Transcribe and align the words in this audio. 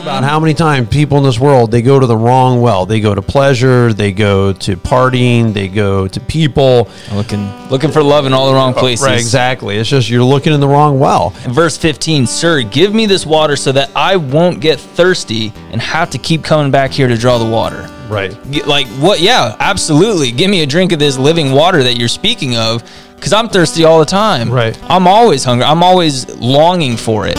about 0.00 0.16
mm-hmm. 0.16 0.24
how 0.24 0.40
many 0.40 0.54
times 0.54 0.88
people 0.88 1.18
in 1.18 1.24
this 1.24 1.38
world 1.38 1.70
they 1.70 1.82
go 1.82 1.98
to 1.98 2.06
the 2.06 2.16
wrong 2.16 2.60
well. 2.60 2.86
They 2.86 3.00
go 3.00 3.14
to 3.14 3.22
pleasure, 3.22 3.92
they 3.92 4.12
go 4.12 4.52
to 4.52 4.76
partying, 4.76 5.52
they 5.52 5.68
go 5.68 6.08
to 6.08 6.20
people. 6.20 6.88
Looking 7.12 7.50
looking 7.68 7.90
for 7.90 8.02
love 8.02 8.26
in 8.26 8.32
all 8.32 8.48
the 8.48 8.54
wrong 8.54 8.74
oh, 8.76 8.78
places. 8.78 9.06
Right, 9.06 9.18
exactly. 9.18 9.76
It's 9.76 9.88
just 9.88 10.08
you're 10.10 10.24
looking 10.24 10.52
in 10.52 10.60
the 10.60 10.68
wrong 10.68 10.98
well. 10.98 11.30
Verse 11.30 11.76
15, 11.76 12.26
Sir, 12.26 12.62
give 12.62 12.94
me 12.94 13.06
this 13.06 13.24
water 13.26 13.56
so 13.56 13.72
that 13.72 13.90
I 13.96 14.16
won't 14.16 14.60
get 14.60 14.80
thirsty 14.80 15.52
and 15.70 15.80
have 15.80 16.10
to 16.10 16.18
keep 16.18 16.44
coming 16.44 16.70
back 16.70 16.90
here 16.90 17.08
to 17.08 17.16
draw 17.16 17.38
the 17.38 17.48
water. 17.48 17.88
Right. 18.08 18.36
Like, 18.66 18.86
what? 18.88 19.20
Yeah, 19.20 19.56
absolutely. 19.58 20.32
Give 20.32 20.50
me 20.50 20.62
a 20.62 20.66
drink 20.66 20.92
of 20.92 20.98
this 20.98 21.16
living 21.16 21.52
water 21.52 21.82
that 21.82 21.96
you're 21.96 22.08
speaking 22.08 22.56
of 22.56 22.82
because 23.14 23.32
I'm 23.32 23.48
thirsty 23.48 23.84
all 23.84 24.00
the 24.00 24.04
time. 24.04 24.50
Right. 24.50 24.78
I'm 24.90 25.06
always 25.06 25.44
hungry. 25.44 25.64
I'm 25.64 25.82
always 25.82 26.28
longing 26.36 26.96
for 26.96 27.26
it. 27.26 27.38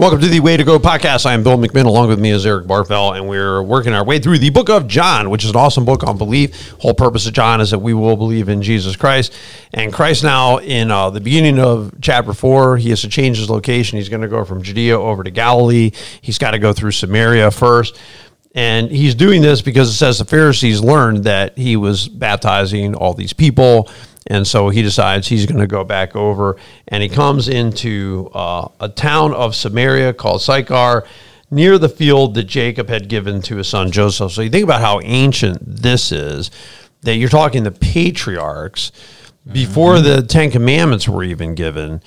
Welcome 0.00 0.22
to 0.22 0.28
the 0.28 0.40
Way 0.40 0.56
to 0.56 0.64
Go 0.64 0.78
podcast. 0.78 1.26
I 1.26 1.34
am 1.34 1.42
Bill 1.42 1.58
McMinn. 1.58 1.84
Along 1.84 2.08
with 2.08 2.18
me 2.18 2.30
is 2.30 2.46
Eric 2.46 2.66
Barfell, 2.66 3.14
and 3.14 3.28
we're 3.28 3.62
working 3.62 3.92
our 3.92 4.02
way 4.02 4.18
through 4.18 4.38
the 4.38 4.48
book 4.48 4.70
of 4.70 4.88
John, 4.88 5.28
which 5.28 5.44
is 5.44 5.50
an 5.50 5.56
awesome 5.56 5.84
book 5.84 6.04
on 6.04 6.16
belief. 6.16 6.70
Whole 6.78 6.94
purpose 6.94 7.26
of 7.26 7.34
John 7.34 7.60
is 7.60 7.70
that 7.72 7.80
we 7.80 7.92
will 7.92 8.16
believe 8.16 8.48
in 8.48 8.62
Jesus 8.62 8.96
Christ. 8.96 9.36
And 9.74 9.92
Christ 9.92 10.24
now, 10.24 10.56
in 10.56 10.90
uh, 10.90 11.10
the 11.10 11.20
beginning 11.20 11.58
of 11.58 11.92
chapter 12.00 12.32
four, 12.32 12.78
he 12.78 12.88
has 12.88 13.02
to 13.02 13.10
change 13.10 13.36
his 13.36 13.50
location. 13.50 13.98
He's 13.98 14.08
going 14.08 14.22
to 14.22 14.28
go 14.28 14.42
from 14.42 14.62
Judea 14.62 14.98
over 14.98 15.22
to 15.22 15.30
Galilee. 15.30 15.90
He's 16.22 16.38
got 16.38 16.52
to 16.52 16.58
go 16.58 16.72
through 16.72 16.92
Samaria 16.92 17.50
first. 17.50 18.00
And 18.54 18.90
he's 18.90 19.14
doing 19.14 19.42
this 19.42 19.60
because 19.60 19.90
it 19.90 19.96
says 19.98 20.18
the 20.18 20.24
Pharisees 20.24 20.80
learned 20.80 21.24
that 21.24 21.58
he 21.58 21.76
was 21.76 22.08
baptizing 22.08 22.94
all 22.94 23.12
these 23.12 23.34
people. 23.34 23.90
And 24.30 24.46
so 24.46 24.68
he 24.68 24.80
decides 24.80 25.26
he's 25.26 25.44
going 25.44 25.58
to 25.58 25.66
go 25.66 25.82
back 25.82 26.14
over. 26.14 26.56
And 26.86 27.02
he 27.02 27.08
comes 27.08 27.48
into 27.48 28.30
uh, 28.32 28.68
a 28.78 28.88
town 28.88 29.34
of 29.34 29.56
Samaria 29.56 30.14
called 30.14 30.40
Sychar 30.40 31.04
near 31.50 31.78
the 31.78 31.88
field 31.88 32.34
that 32.34 32.44
Jacob 32.44 32.88
had 32.88 33.08
given 33.08 33.42
to 33.42 33.56
his 33.56 33.66
son 33.66 33.90
Joseph. 33.90 34.30
So 34.30 34.42
you 34.42 34.48
think 34.48 34.62
about 34.62 34.80
how 34.80 35.00
ancient 35.02 35.58
this 35.60 36.12
is, 36.12 36.52
that 37.02 37.16
you're 37.16 37.28
talking 37.28 37.64
the 37.64 37.72
patriarchs 37.72 38.92
before 39.50 40.00
the 40.00 40.22
Ten 40.22 40.52
Commandments 40.52 41.08
were 41.08 41.24
even 41.24 41.56
given 41.56 42.00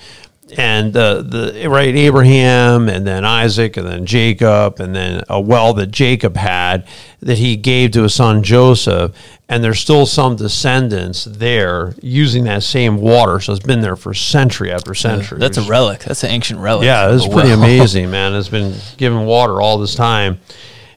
and 0.56 0.92
the 0.92 1.22
the 1.22 1.68
right 1.68 1.94
Abraham 1.94 2.88
and 2.88 3.06
then 3.06 3.24
Isaac 3.24 3.76
and 3.76 3.86
then 3.86 4.06
Jacob 4.06 4.80
and 4.80 4.94
then 4.94 5.22
a 5.28 5.40
well 5.40 5.74
that 5.74 5.90
Jacob 5.90 6.36
had 6.36 6.86
that 7.20 7.38
he 7.38 7.56
gave 7.56 7.92
to 7.92 8.02
his 8.02 8.14
son 8.14 8.42
Joseph 8.42 9.16
and 9.48 9.62
there's 9.62 9.80
still 9.80 10.06
some 10.06 10.36
descendants 10.36 11.24
there 11.24 11.94
using 12.02 12.44
that 12.44 12.62
same 12.62 12.96
water 12.98 13.40
so 13.40 13.52
it's 13.52 13.64
been 13.64 13.80
there 13.80 13.96
for 13.96 14.14
century 14.14 14.70
after 14.70 14.94
century 14.94 15.38
That's 15.38 15.58
a 15.58 15.62
relic. 15.62 16.00
That's 16.00 16.24
an 16.24 16.30
ancient 16.30 16.60
relic. 16.60 16.86
yeah, 16.86 17.12
it's 17.12 17.26
pretty 17.26 17.50
wow. 17.50 17.54
amazing, 17.62 18.10
man. 18.10 18.34
It's 18.34 18.48
been 18.48 18.74
given 18.96 19.26
water 19.26 19.60
all 19.60 19.78
this 19.78 19.94
time. 19.94 20.40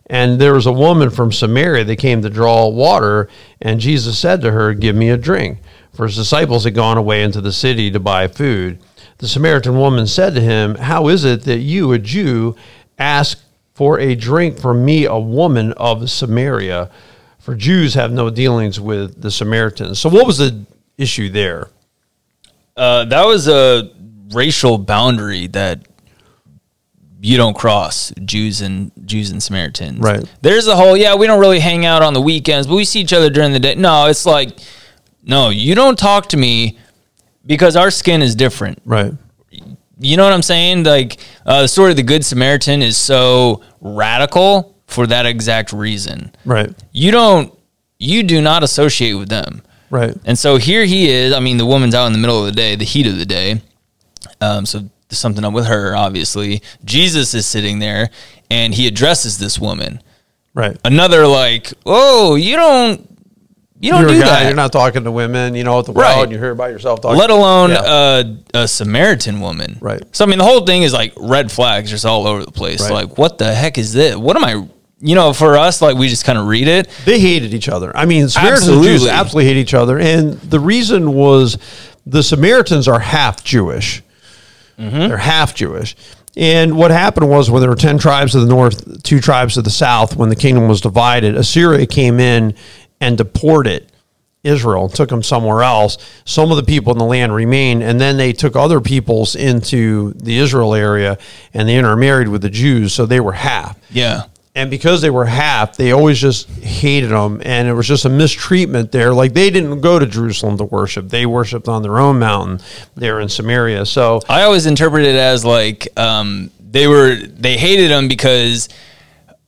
And 0.10 0.40
there 0.40 0.54
was 0.54 0.66
a 0.66 0.72
woman 0.72 1.10
from 1.10 1.34
Samaria 1.34 1.84
that 1.84 1.98
came 1.98 2.22
to 2.22 2.30
draw 2.30 2.70
water, 2.70 3.28
and 3.62 3.78
Jesus 3.78 4.18
said 4.18 4.40
to 4.42 4.52
her, 4.52 4.74
Give 4.74 4.96
me 4.96 5.10
a 5.10 5.18
drink. 5.18 5.60
For 5.92 6.06
his 6.06 6.16
disciples 6.16 6.64
had 6.64 6.76
gone 6.76 6.98
away 6.98 7.24
into 7.24 7.42
the 7.42 7.52
city 7.52 7.92
to 7.92 8.00
buy 8.00 8.28
food. 8.30 8.80
The 9.20 9.28
Samaritan 9.28 9.78
woman 9.78 10.06
said 10.08 10.36
to 10.36 10.42
him, 10.42 10.76
How 10.76 11.08
is 11.08 11.26
it 11.26 11.44
that 11.44 11.60
you, 11.60 11.92
a 11.92 12.00
Jew, 12.00 12.56
ask 12.98 13.40
for 13.74 14.00
a 14.00 14.16
drink 14.16 14.60
from 14.60 14.86
me, 14.86 15.06
a 15.06 15.18
woman 15.18 15.74
of 15.74 16.10
Samaria? 16.10 16.92
For 17.40 17.56
Jews 17.56 17.94
have 17.94 18.12
no 18.12 18.30
dealings 18.30 18.80
with 18.80 19.22
the 19.22 19.32
Samaritans. 19.32 20.00
So, 20.00 20.10
what 20.10 20.28
was 20.28 20.38
the 20.38 20.66
issue 20.98 21.30
there? 21.30 21.70
Uh, 22.76 23.06
that 23.06 23.26
was 23.26 23.48
a 23.48 23.90
racial 24.32 24.78
boundary 24.78 25.48
that 25.48 25.88
you 27.22 27.38
don't 27.38 27.58
cross 27.58 28.12
Jews 28.24 28.62
and 28.62 28.92
Jews 29.06 29.32
and 29.32 29.42
Samaritans. 29.42 30.00
Right. 30.00 30.24
There's 30.42 30.68
a 30.68 30.76
whole 30.76 30.96
yeah, 30.96 31.16
we 31.16 31.26
don't 31.26 31.40
really 31.40 31.60
hang 31.60 31.86
out 31.86 32.04
on 32.04 32.14
the 32.14 32.22
weekends, 32.22 32.68
but 32.68 32.76
we 32.76 32.86
see 32.86 33.00
each 33.00 33.14
other 33.14 33.30
during 33.30 33.54
the 33.54 33.60
day. 33.60 33.76
No, 33.76 34.08
it's 34.08 34.26
like 34.26 34.60
no, 35.24 35.50
you 35.50 35.74
don't 35.74 35.98
talk 35.98 36.30
to 36.30 36.38
me 36.38 36.78
because 37.48 37.76
our 37.76 37.90
skin 37.90 38.22
is 38.22 38.36
different. 38.36 38.80
Right. 38.86 39.14
You 40.00 40.16
know 40.16 40.24
what 40.24 40.34
I'm 40.34 40.44
saying? 40.44 40.84
Like 40.84 41.18
uh, 41.46 41.64
the 41.64 41.68
story 41.68 41.90
of 41.92 41.98
the 41.98 42.04
Good 42.04 42.24
Samaritan 42.24 42.84
is 42.84 42.98
so 42.98 43.64
radical 43.82 44.76
for 44.86 45.08
that 45.08 45.26
exact 45.26 45.74
reason. 45.74 46.32
Right. 46.46 46.72
You 46.92 47.12
don't 47.12 47.58
you 47.98 48.22
do 48.22 48.42
not 48.42 48.62
associate 48.62 49.14
with 49.14 49.30
them. 49.30 49.64
Right. 49.90 50.16
And 50.26 50.38
so 50.38 50.58
here 50.58 50.86
he 50.86 51.10
is. 51.10 51.34
I 51.34 51.40
mean, 51.40 51.58
the 51.58 51.66
woman's 51.66 51.96
out 51.96 52.08
in 52.08 52.14
the 52.14 52.20
middle 52.20 52.40
of 52.40 52.46
the 52.46 52.52
day, 52.52 52.76
the 52.76 52.86
heat 52.86 53.08
of 53.08 53.18
the 53.18 53.26
day. 53.26 53.62
Um, 54.42 54.66
so 54.66 54.80
there's 55.08 55.18
something 55.18 55.44
up 55.44 55.54
with 55.54 55.66
her, 55.66 55.96
obviously. 55.96 56.62
Jesus 56.84 57.34
is 57.34 57.46
sitting 57.46 57.80
there 57.80 58.10
and 58.52 58.74
he 58.74 58.88
addresses 58.88 59.38
this 59.38 59.58
woman. 59.58 60.02
Right. 60.54 60.78
Another 60.84 61.26
like, 61.26 61.74
oh, 61.86 62.36
you 62.36 62.56
don't, 62.56 63.17
you 63.80 63.92
don't 63.92 64.02
you're 64.02 64.10
do 64.10 64.16
a 64.18 64.20
that. 64.20 64.46
you're 64.46 64.56
not 64.56 64.72
talking 64.72 65.04
to 65.04 65.12
women, 65.12 65.54
you 65.56 65.64
know, 65.64 65.80
at 65.80 65.86
the 65.86 65.92
well, 65.92 66.16
Right. 66.16 66.24
and 66.24 66.32
you 66.32 66.38
hear 66.38 66.52
about 66.52 66.72
yourself 66.72 67.02
talking. 67.02 67.18
let 67.18 67.30
alone 67.30 67.70
Yeah. 67.72 67.78
uh, 67.82 68.24
a 68.54 68.68
Samaritan 68.68 69.40
woman. 69.40 69.78
Right. 69.80 70.02
So 70.14 70.26
I 70.26 70.28
mean, 70.28 70.40
the 70.40 70.44
whole 70.46 70.66
thing 70.66 70.84
is 70.84 70.94
like 70.94 71.14
red 71.18 71.52
flags 71.52 71.90
just 71.92 72.06
all 72.06 72.26
over 72.28 72.44
the 72.44 72.52
place. 72.52 72.82
Right. 72.82 72.92
Like, 73.06 73.18
what 73.18 73.38
the 73.38 73.54
heck 73.54 73.78
is 73.78 73.94
this? 73.94 74.16
What 74.16 74.36
am 74.36 74.44
I? 74.44 74.68
You 75.00 75.14
know, 75.14 75.32
for 75.32 75.58
us, 75.58 75.80
like 75.82 75.96
we 75.96 76.08
just 76.08 76.26
kind 76.26 76.40
of 76.40 76.48
read 76.48 76.68
it. 76.68 76.88
they 77.06 77.20
hated 77.20 77.54
each 77.54 77.70
other. 77.70 77.96
I 77.96 78.06
mean, 78.06 78.30
Samaritans 78.30 78.68
and 78.68 78.82
Jews 78.82 78.88
Absolutely. 79.06 79.10
absolutely 79.12 79.46
hate 79.54 79.58
each 79.58 79.74
other, 79.76 80.00
and 80.00 80.34
the 80.42 80.60
reason 80.60 81.14
was 81.14 81.60
the 82.08 82.24
Samaritans 82.24 82.88
are 82.88 83.00
half 83.00 83.44
Jewish. 83.44 84.02
Mm-hmm. 84.80 84.98
They're 85.08 85.18
half 85.18 85.54
Jewish. 85.54 85.96
And 86.36 86.78
what 86.78 86.92
happened 86.92 87.30
was 87.30 87.50
when 87.50 87.62
there 87.62 87.70
were 87.70 87.76
10 87.76 87.98
tribes 87.98 88.36
of 88.36 88.42
the 88.44 88.48
north, 88.48 89.02
two 89.04 89.20
tribes 89.20 89.58
of 89.58 89.64
the 89.64 89.72
south, 89.72 90.16
when 90.16 90.30
the 90.30 90.36
kingdom 90.36 90.68
was 90.68 90.82
divided, 90.82 91.36
Assyria 91.36 91.88
came 91.88 92.20
in 92.20 92.54
and 93.00 93.18
deported 93.18 93.92
Israel 94.44 94.86
and 94.86 94.94
took 94.94 95.10
them 95.10 95.24
somewhere 95.24 95.64
else. 95.64 95.98
Some 96.26 96.52
of 96.52 96.58
the 96.58 96.64
people 96.64 96.94
in 96.94 97.00
the 97.00 97.06
land 97.06 97.34
remained, 97.34 97.84
and 97.84 98.00
then 98.00 98.18
they 98.18 98.34
took 98.34 98.56
other 98.56 98.80
peoples 98.80 99.36
into 99.36 100.14
the 100.14 100.38
Israel 100.38 100.74
area 100.74 101.18
and 101.54 101.68
they 101.68 101.76
intermarried 101.76 102.30
with 102.30 102.42
the 102.42 102.50
Jews, 102.50 102.94
so 102.94 103.06
they 103.06 103.20
were 103.20 103.34
half. 103.34 103.78
Yeah. 103.90 104.24
And 104.56 104.72
because 104.72 105.02
they 105.02 105.12
were 105.12 105.26
half, 105.26 105.78
they 105.78 105.92
always 105.92 106.20
just 106.20 106.50
hated 106.50 107.12
them. 107.12 107.44
And 107.46 107.68
it 107.68 107.74
was 107.74 107.88
just 107.88 108.06
a 108.06 108.10
mistreatment 108.10 108.92
there. 108.92 109.14
Like 109.14 109.34
they 109.34 109.52
didn't 109.52 109.82
go 109.82 110.00
to 110.00 110.06
Jerusalem 110.08 110.58
to 110.58 110.64
worship, 110.64 111.10
they 111.10 111.28
worshiped 111.28 111.68
on 111.68 111.84
their 111.84 112.00
own 112.00 112.18
mountain 112.18 112.60
there 112.96 113.20
in 113.20 113.30
Samaria. 113.30 113.86
So, 113.86 114.22
I 114.28 114.44
always 114.44 114.66
interpret 114.66 115.06
it 115.06 115.16
as 115.16 115.46
like 115.46 115.88
um, 115.96 116.50
they 116.60 116.88
were 116.88 117.16
they 117.16 117.58
hated 117.58 117.92
them 117.92 118.08
because 118.08 118.68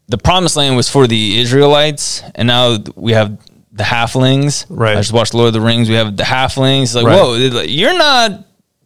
the 0.10 0.18
promised 0.18 0.58
land 0.58 0.76
was 0.76 0.90
for 0.90 1.08
the 1.08 1.40
Israelites, 1.40 2.22
and 2.36 2.48
now 2.48 2.78
we 2.96 3.14
have 3.14 3.38
the 3.72 3.84
halflings. 3.84 4.66
Right. 4.70 4.98
I 4.98 5.00
just 5.02 5.14
watched 5.14 5.34
Lord 5.34 5.48
of 5.48 5.54
the 5.54 5.62
Rings. 5.62 5.88
We 5.88 5.96
have 5.96 6.18
the 6.18 6.24
halflings. 6.24 6.96
Like, 6.96 7.06
Right. 7.06 7.16
whoa, 7.16 7.32
like, 7.60 7.70
you're 7.70 7.98
not 7.98 8.32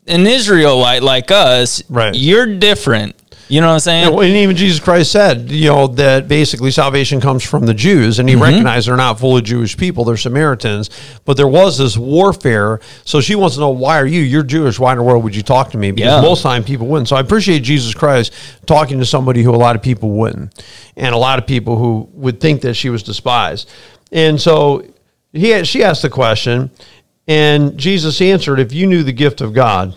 an 0.08 0.28
Israelite 0.28 1.02
like 1.02 1.32
us. 1.32 1.82
Right. 1.90 2.14
You're 2.14 2.46
different. 2.58 3.16
You 3.50 3.62
know 3.62 3.68
what 3.68 3.74
I'm 3.74 3.80
saying? 3.80 4.14
and 4.14 4.24
even 4.24 4.56
Jesus 4.56 4.80
Christ 4.80 5.12
said, 5.12 5.52
you 5.52 5.70
know, 5.70 5.88
that 5.88 6.28
basically 6.28 6.72
salvation 6.72 7.20
comes 7.20 7.44
from 7.44 7.66
the 7.66 7.74
Jews. 7.74 8.20
And 8.20 8.28
he 8.28 8.36
mm-hmm. 8.36 8.44
recognized 8.44 8.88
they're 8.88 8.96
not 8.96 9.20
fully 9.20 9.42
Jewish 9.42 9.78
people, 9.78 10.04
they're 10.04 10.18
Samaritans. 10.18 10.90
But 11.26 11.38
there 11.38 11.48
was 11.48 11.78
this 11.78 11.98
warfare. 11.98 12.80
So 13.06 13.22
she 13.22 13.36
wants 13.36 13.56
to 13.56 13.62
know, 13.62 13.70
why 13.70 14.00
are 14.00 14.06
you? 14.06 14.22
You're 14.22 14.44
Jewish. 14.44 14.80
Why 14.80 14.94
in 14.94 14.98
the 14.98 15.04
world 15.04 15.24
would 15.24 15.36
you 15.36 15.44
talk 15.44 15.72
to 15.72 15.78
me? 15.78 15.92
Because 15.92 16.14
Yeah. 16.14 16.22
most 16.22 16.42
time 16.42 16.64
people 16.64 16.88
wouldn't. 16.88 17.10
So 17.10 17.16
I 17.16 17.20
appreciate 17.20 17.62
Jesus 17.62 17.94
Christ 17.94 18.34
talking 18.66 19.00
to 19.00 19.06
somebody 19.06 19.44
who 19.44 19.54
a 19.54 19.58
lot 19.58 19.76
of 19.76 19.82
people 19.82 20.12
wouldn't. 20.12 20.64
And 20.96 21.14
a 21.14 21.18
lot 21.18 21.40
of 21.40 21.46
people 21.46 21.78
who 21.78 22.10
would 22.14 22.40
think 22.40 22.62
that 22.62 22.76
she 22.76 22.90
was 22.90 23.04
despised. 23.04 23.70
And 24.12 24.40
so 24.40 24.84
he 25.34 25.64
she 25.66 25.84
asked 25.84 26.04
the 26.04 26.10
question, 26.10 26.70
and 27.28 27.78
Jesus 27.78 28.22
answered, 28.22 28.60
If 28.60 28.72
you 28.72 28.88
knew 28.88 29.04
the 29.04 29.12
gift 29.12 29.42
of 29.42 29.54
God, 29.54 29.96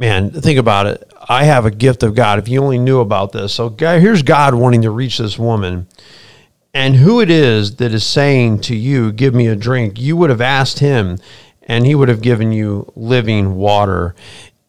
man, 0.00 0.30
think 0.30 0.58
about 0.58 0.86
it. 0.86 1.12
I 1.28 1.44
have 1.44 1.66
a 1.66 1.70
gift 1.70 2.02
of 2.02 2.16
God. 2.16 2.40
If 2.40 2.48
you 2.48 2.60
only 2.60 2.78
knew 2.78 2.98
about 3.00 3.30
this. 3.30 3.52
So, 3.52 3.68
here's 3.78 4.22
God 4.22 4.54
wanting 4.54 4.82
to 4.82 4.90
reach 4.90 5.18
this 5.18 5.38
woman. 5.38 5.86
And 6.72 6.96
who 6.96 7.20
it 7.20 7.30
is 7.30 7.76
that 7.76 7.92
is 7.92 8.06
saying 8.06 8.62
to 8.62 8.74
you, 8.74 9.12
Give 9.12 9.34
me 9.34 9.46
a 9.46 9.54
drink, 9.54 10.00
you 10.00 10.16
would 10.16 10.30
have 10.30 10.40
asked 10.40 10.78
him, 10.78 11.18
and 11.62 11.84
he 11.84 11.94
would 11.94 12.08
have 12.08 12.22
given 12.22 12.50
you 12.50 12.90
living 12.96 13.56
water. 13.56 14.14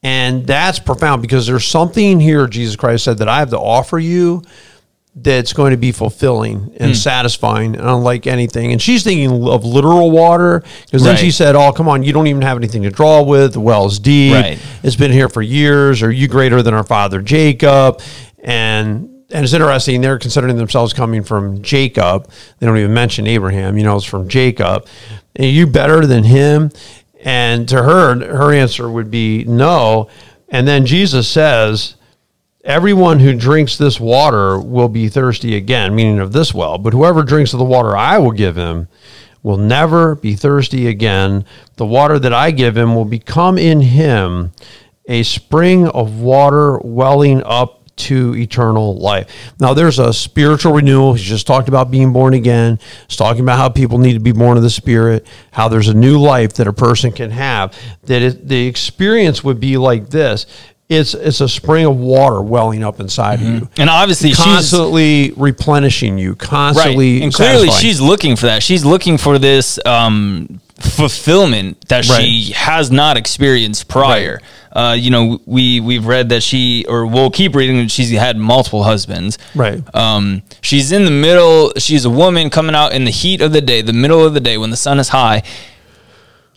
And 0.04 0.46
that's 0.46 0.80
profound 0.80 1.22
because 1.22 1.48
there's 1.48 1.66
something 1.66 2.20
here, 2.20 2.48
Jesus 2.48 2.76
Christ 2.76 3.04
said, 3.04 3.20
that 3.20 3.30
I 3.30 3.40
have 3.40 3.52
to 3.52 3.60
offer 3.60 4.00
you 4.00 4.44
that's 5.14 5.52
going 5.52 5.72
to 5.72 5.78
be 5.78 5.92
fulfilling 5.92 6.60
Hmm. 6.60 6.84
and 6.84 6.98
satisfying 6.98 7.76
and 7.76 7.86
unlike 7.86 8.28
anything. 8.28 8.72
And 8.72 8.82
she's 8.82 9.04
thinking 9.04 9.46
of 9.50 9.66
literal 9.66 10.10
water 10.10 10.64
because 10.86 11.04
then 11.04 11.16
Right. 11.16 11.20
she 11.20 11.32
said, 11.32 11.54
"Oh, 11.56 11.72
come 11.74 11.90
on, 11.90 12.04
you 12.04 12.14
don't 12.14 12.28
even 12.28 12.42
have 12.44 12.58
anything 12.58 12.84
to 12.84 12.90
draw 12.90 13.22
with. 13.22 13.54
The 13.54 13.60
well's 13.60 14.00
deep. 14.00 14.34
Right. 14.34 14.58
It's 14.84 14.96
been 14.96 15.12
here 15.12 15.28
for 15.28 15.42
years. 15.42 16.02
Are 16.02 16.12
you 16.12 16.28
greater 16.30 16.62
than 16.64 16.74
our 16.74 16.84
father 16.86 17.22
Jacob?" 17.22 18.00
And 18.44 19.10
and 19.34 19.46
it's 19.46 19.54
interesting. 19.54 20.02
They're 20.02 20.20
considering 20.20 20.58
themselves 20.58 20.92
coming 20.94 21.24
from 21.24 21.62
Jacob. 21.62 22.28
They 22.60 22.66
don't 22.68 22.78
even 22.78 22.94
mention 22.94 23.28
Abraham. 23.28 23.78
You 23.78 23.84
know, 23.86 23.96
it's 23.96 24.06
from 24.06 24.28
Jacob. 24.28 24.86
Are 25.40 25.46
you 25.46 25.68
better 25.68 26.06
than 26.06 26.26
him? 26.26 26.70
And 27.24 27.68
to 27.70 27.84
her, 27.84 28.16
her 28.36 28.52
answer 28.54 28.90
would 28.92 29.10
be 29.10 29.46
no. 29.46 30.08
And 30.50 30.68
then 30.68 30.86
Jesus 30.86 31.30
says, 31.30 31.96
Everyone 32.64 33.20
who 33.20 33.34
drinks 33.34 33.76
this 33.76 34.00
water 34.00 34.60
will 34.60 34.88
be 34.88 35.10
thirsty 35.10 35.56
again, 35.56 35.96
meaning 35.96 36.20
of 36.20 36.32
this 36.32 36.54
well. 36.54 36.78
But 36.78 36.94
whoever 36.94 37.24
drinks 37.24 37.54
of 37.54 37.60
the 37.60 37.66
water 37.66 37.98
I 37.98 38.20
will 38.20 38.32
give 38.32 38.56
him 38.56 38.88
will 39.42 39.58
never 39.58 40.14
be 40.14 40.36
thirsty 40.36 40.86
again. 40.86 41.46
The 41.78 41.88
water 41.88 42.20
that 42.20 42.34
I 42.34 42.52
give 42.52 42.78
him 42.78 42.94
will 42.94 43.06
become 43.06 43.58
in 43.58 43.82
him 43.82 44.52
a 45.08 45.24
spring 45.24 45.88
of 45.88 46.20
water 46.20 46.78
welling 46.78 47.42
up 47.44 47.82
to 47.96 48.36
eternal 48.36 48.96
life. 48.96 49.54
Now, 49.60 49.74
there's 49.74 50.00
a 50.00 50.14
spiritual 50.14 50.74
renewal. 50.74 51.14
He's 51.14 51.26
just 51.26 51.46
talked 51.48 51.68
about 51.68 51.92
being 51.92 52.14
born 52.14 52.34
again. 52.34 52.80
He's 53.08 53.18
talking 53.18 53.42
about 53.42 53.58
how 53.58 53.70
people 53.70 53.98
need 53.98 54.14
to 54.14 54.20
be 54.20 54.32
born 54.32 54.58
of 54.58 54.64
the 54.64 54.70
Spirit, 54.70 55.28
how 55.52 55.68
there's 55.68 55.88
a 55.88 55.94
new 55.94 56.20
life 56.20 56.54
that 56.54 56.68
a 56.68 56.74
person 56.74 57.12
can 57.12 57.32
have. 57.32 57.78
That 58.04 58.22
it, 58.22 58.48
the 58.48 58.68
experience 58.68 59.44
would 59.44 59.60
be 59.60 59.78
like 59.78 60.10
this 60.10 60.46
it's 60.92 61.14
it's 61.14 61.40
a 61.42 61.48
spring 61.48 61.86
of 61.86 61.98
water 61.98 62.42
welling 62.42 62.84
up 62.84 63.00
inside 63.00 63.36
of 63.42 63.48
you, 63.48 63.70
And 63.78 63.90
obviously, 63.90 64.30
she's 64.30 64.44
constantly 64.44 65.32
replenishing 65.38 66.18
you, 66.18 66.36
constantly. 66.36 67.14
right, 67.16 67.24
and 67.24 67.34
clearly 67.34 67.68
satisfying. 67.68 67.82
she's 67.82 68.02
looking 68.02 68.36
for 68.36 68.48
that. 68.48 68.62
She's 68.62 68.84
looking 68.84 69.18
for 69.18 69.40
this 69.40 69.80
um, 69.86 70.60
fulfillment 70.78 71.88
that 71.88 72.06
she 72.06 72.52
has 72.54 72.92
not 72.92 73.18
experienced 73.18 73.88
prior. 73.88 74.40
Uh, 74.74 74.96
you 74.98 75.10
know, 75.12 75.40
we 75.46 75.80
we've 75.80 76.06
read 76.06 76.30
that 76.30 76.44
she, 76.44 76.86
or 76.88 77.06
we'll 77.06 77.32
keep 77.32 77.56
reading 77.56 77.78
that 77.78 77.92
she's 77.92 78.12
had 78.12 78.38
multiple 78.38 78.84
husbands. 78.84 79.38
Right. 79.56 79.82
Um, 79.96 80.44
she's 80.62 80.92
in 80.92 81.06
the 81.06 81.12
middle. 81.12 81.74
She's 81.78 82.06
a 82.06 82.10
woman 82.10 82.50
coming 82.50 82.76
out 82.76 82.94
in 82.94 83.04
the 83.06 83.12
heat 83.12 83.42
of 83.42 83.52
the 83.54 83.62
day, 83.62 83.82
the 83.82 83.94
middle 83.94 84.26
of 84.26 84.34
the 84.34 84.40
day 84.40 84.58
when 84.58 84.70
the 84.70 84.78
sun 84.78 85.00
is 85.00 85.10
high. 85.10 85.44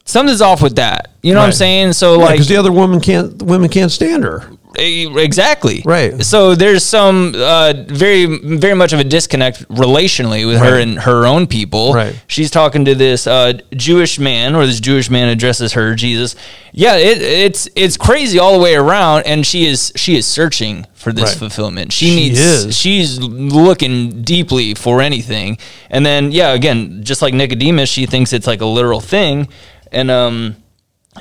Something's 0.04 0.42
off 0.42 0.60
with 0.62 0.76
that. 0.76 1.10
You 1.22 1.32
know 1.32 1.38
what 1.40 1.44
I'm 1.44 1.48
Right. 1.50 1.54
saying? 1.54 1.92
So 1.94 2.18
like, 2.18 2.32
because 2.32 2.48
the 2.48 2.56
other 2.56 2.72
women 2.72 3.00
can't 3.00 3.42
women 3.42 3.68
can't 3.70 3.90
stand 3.90 4.22
her. 4.24 4.44
Eh, 4.76 5.06
Exactly. 5.16 5.82
Right. 5.84 6.22
So 6.24 6.54
there's 6.56 6.82
some 6.84 7.32
uh, 7.36 7.72
very, 7.86 8.26
very 8.26 8.74
much 8.74 8.92
of 8.92 8.98
a 9.00 9.04
disconnect 9.04 9.66
relationally 9.68 10.46
with 10.46 10.58
her 10.58 10.74
Right. 10.74 10.82
and 10.82 10.98
her 10.98 11.24
own 11.26 11.46
people. 11.46 11.94
Right. 11.94 12.14
She's 12.26 12.50
talking 12.50 12.84
to 12.84 12.94
this 12.94 13.26
uh, 13.28 13.54
Jewish 13.74 14.18
man, 14.18 14.54
or 14.56 14.66
this 14.66 14.80
Jewish 14.80 15.08
man 15.08 15.28
addresses 15.28 15.72
her 15.74 15.94
Jesus. 15.94 16.34
Yeah, 16.72 16.96
it, 16.96 17.22
it's 17.22 17.68
it's 17.76 17.96
crazy 17.96 18.38
all 18.38 18.52
the 18.52 18.58
way 18.62 18.74
around, 18.74 19.22
and 19.26 19.46
she 19.46 19.64
is 19.64 19.92
she 19.96 20.16
is 20.16 20.26
searching 20.26 20.86
for 20.94 21.12
this 21.12 21.30
Right. 21.30 21.38
fulfillment. 21.38 21.92
She, 21.92 22.06
She 22.08 22.16
needs. 22.16 22.40
is. 22.40 22.76
She's 22.76 23.20
looking 23.20 24.22
deeply 24.22 24.74
for 24.74 25.00
anything, 25.00 25.56
and 25.88 26.04
then 26.04 26.32
yeah, 26.32 26.52
again, 26.52 27.00
just 27.04 27.22
like 27.22 27.32
Nicodemus, 27.32 27.88
she 27.88 28.06
thinks 28.06 28.32
it's 28.32 28.46
like 28.48 28.60
a 28.60 28.66
literal 28.66 29.00
thing, 29.00 29.46
and 29.94 30.10
um. 30.10 30.56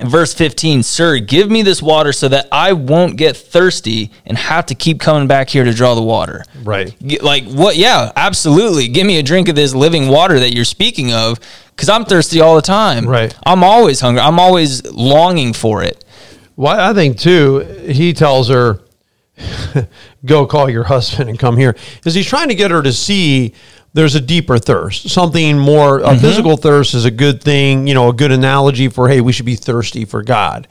Verse 0.02 0.34
15, 0.34 0.82
Sir, 0.82 1.20
give 1.20 1.52
me 1.52 1.62
this 1.62 1.80
water 1.80 2.12
so 2.12 2.28
that 2.28 2.48
I 2.52 2.74
won't 2.74 3.16
get 3.16 3.38
thirsty 3.38 4.10
and 4.26 4.36
have 4.36 4.66
to 4.66 4.74
keep 4.74 5.00
coming 5.00 5.28
back 5.28 5.50
here 5.50 5.64
to 5.64 5.72
draw 5.72 5.94
the 5.94 6.02
water. 6.02 6.44
Right. 6.64 6.96
Like, 7.22 7.44
what? 7.46 7.76
Yeah, 7.76 8.12
absolutely. 8.16 8.88
Give 8.88 9.06
me 9.06 9.20
a 9.20 9.24
drink 9.24 9.50
of 9.50 9.56
this 9.56 9.76
living 9.76 10.08
water 10.08 10.40
that 10.40 10.52
you're 10.52 10.66
speaking 10.66 11.14
of 11.14 11.40
because 11.76 11.90
I'm 11.90 12.06
thirsty 12.06 12.42
all 12.42 12.56
the 12.56 12.64
time. 12.64 13.08
Right. 13.08 13.38
I'm 13.46 13.64
always 13.64 14.00
hungry. 14.00 14.22
I'm 14.22 14.40
always 14.40 14.84
longing 14.84 15.54
for 15.54 15.84
it. 15.84 16.04
Well, 16.56 16.80
I 16.80 16.94
think 16.96 17.20
too. 17.20 17.60
He 17.88 18.14
tells 18.14 18.50
her, 18.50 18.80
"Go 20.26 20.48
call 20.48 20.72
your 20.72 20.86
husband 20.86 21.30
and 21.30 21.38
come 21.38 21.56
here," 21.56 21.76
because 21.96 22.16
he's 22.16 22.28
trying 22.28 22.48
to 22.50 22.56
get 22.56 22.72
her 22.72 22.82
to 22.82 22.94
see 22.94 23.54
there's 23.94 24.16
a 24.16 24.22
deeper 24.22 24.58
thirst, 24.58 25.10
something 25.10 25.58
more. 25.58 26.00
A 26.00 26.04
mm-hmm. 26.04 26.20
physical 26.20 26.58
thirst 26.58 26.94
is 26.94 27.06
a 27.06 27.12
good 27.12 27.42
thing, 27.42 27.88
you 27.88 27.94
know, 27.94 28.10
a 28.10 28.14
good 28.14 28.32
analogy 28.32 28.90
for 28.90 29.08
hey, 29.08 29.22
we 29.22 29.32
should 29.32 29.46
be 29.46 29.56
thirsty 29.56 30.06
for 30.06 30.24
God. 30.24 30.68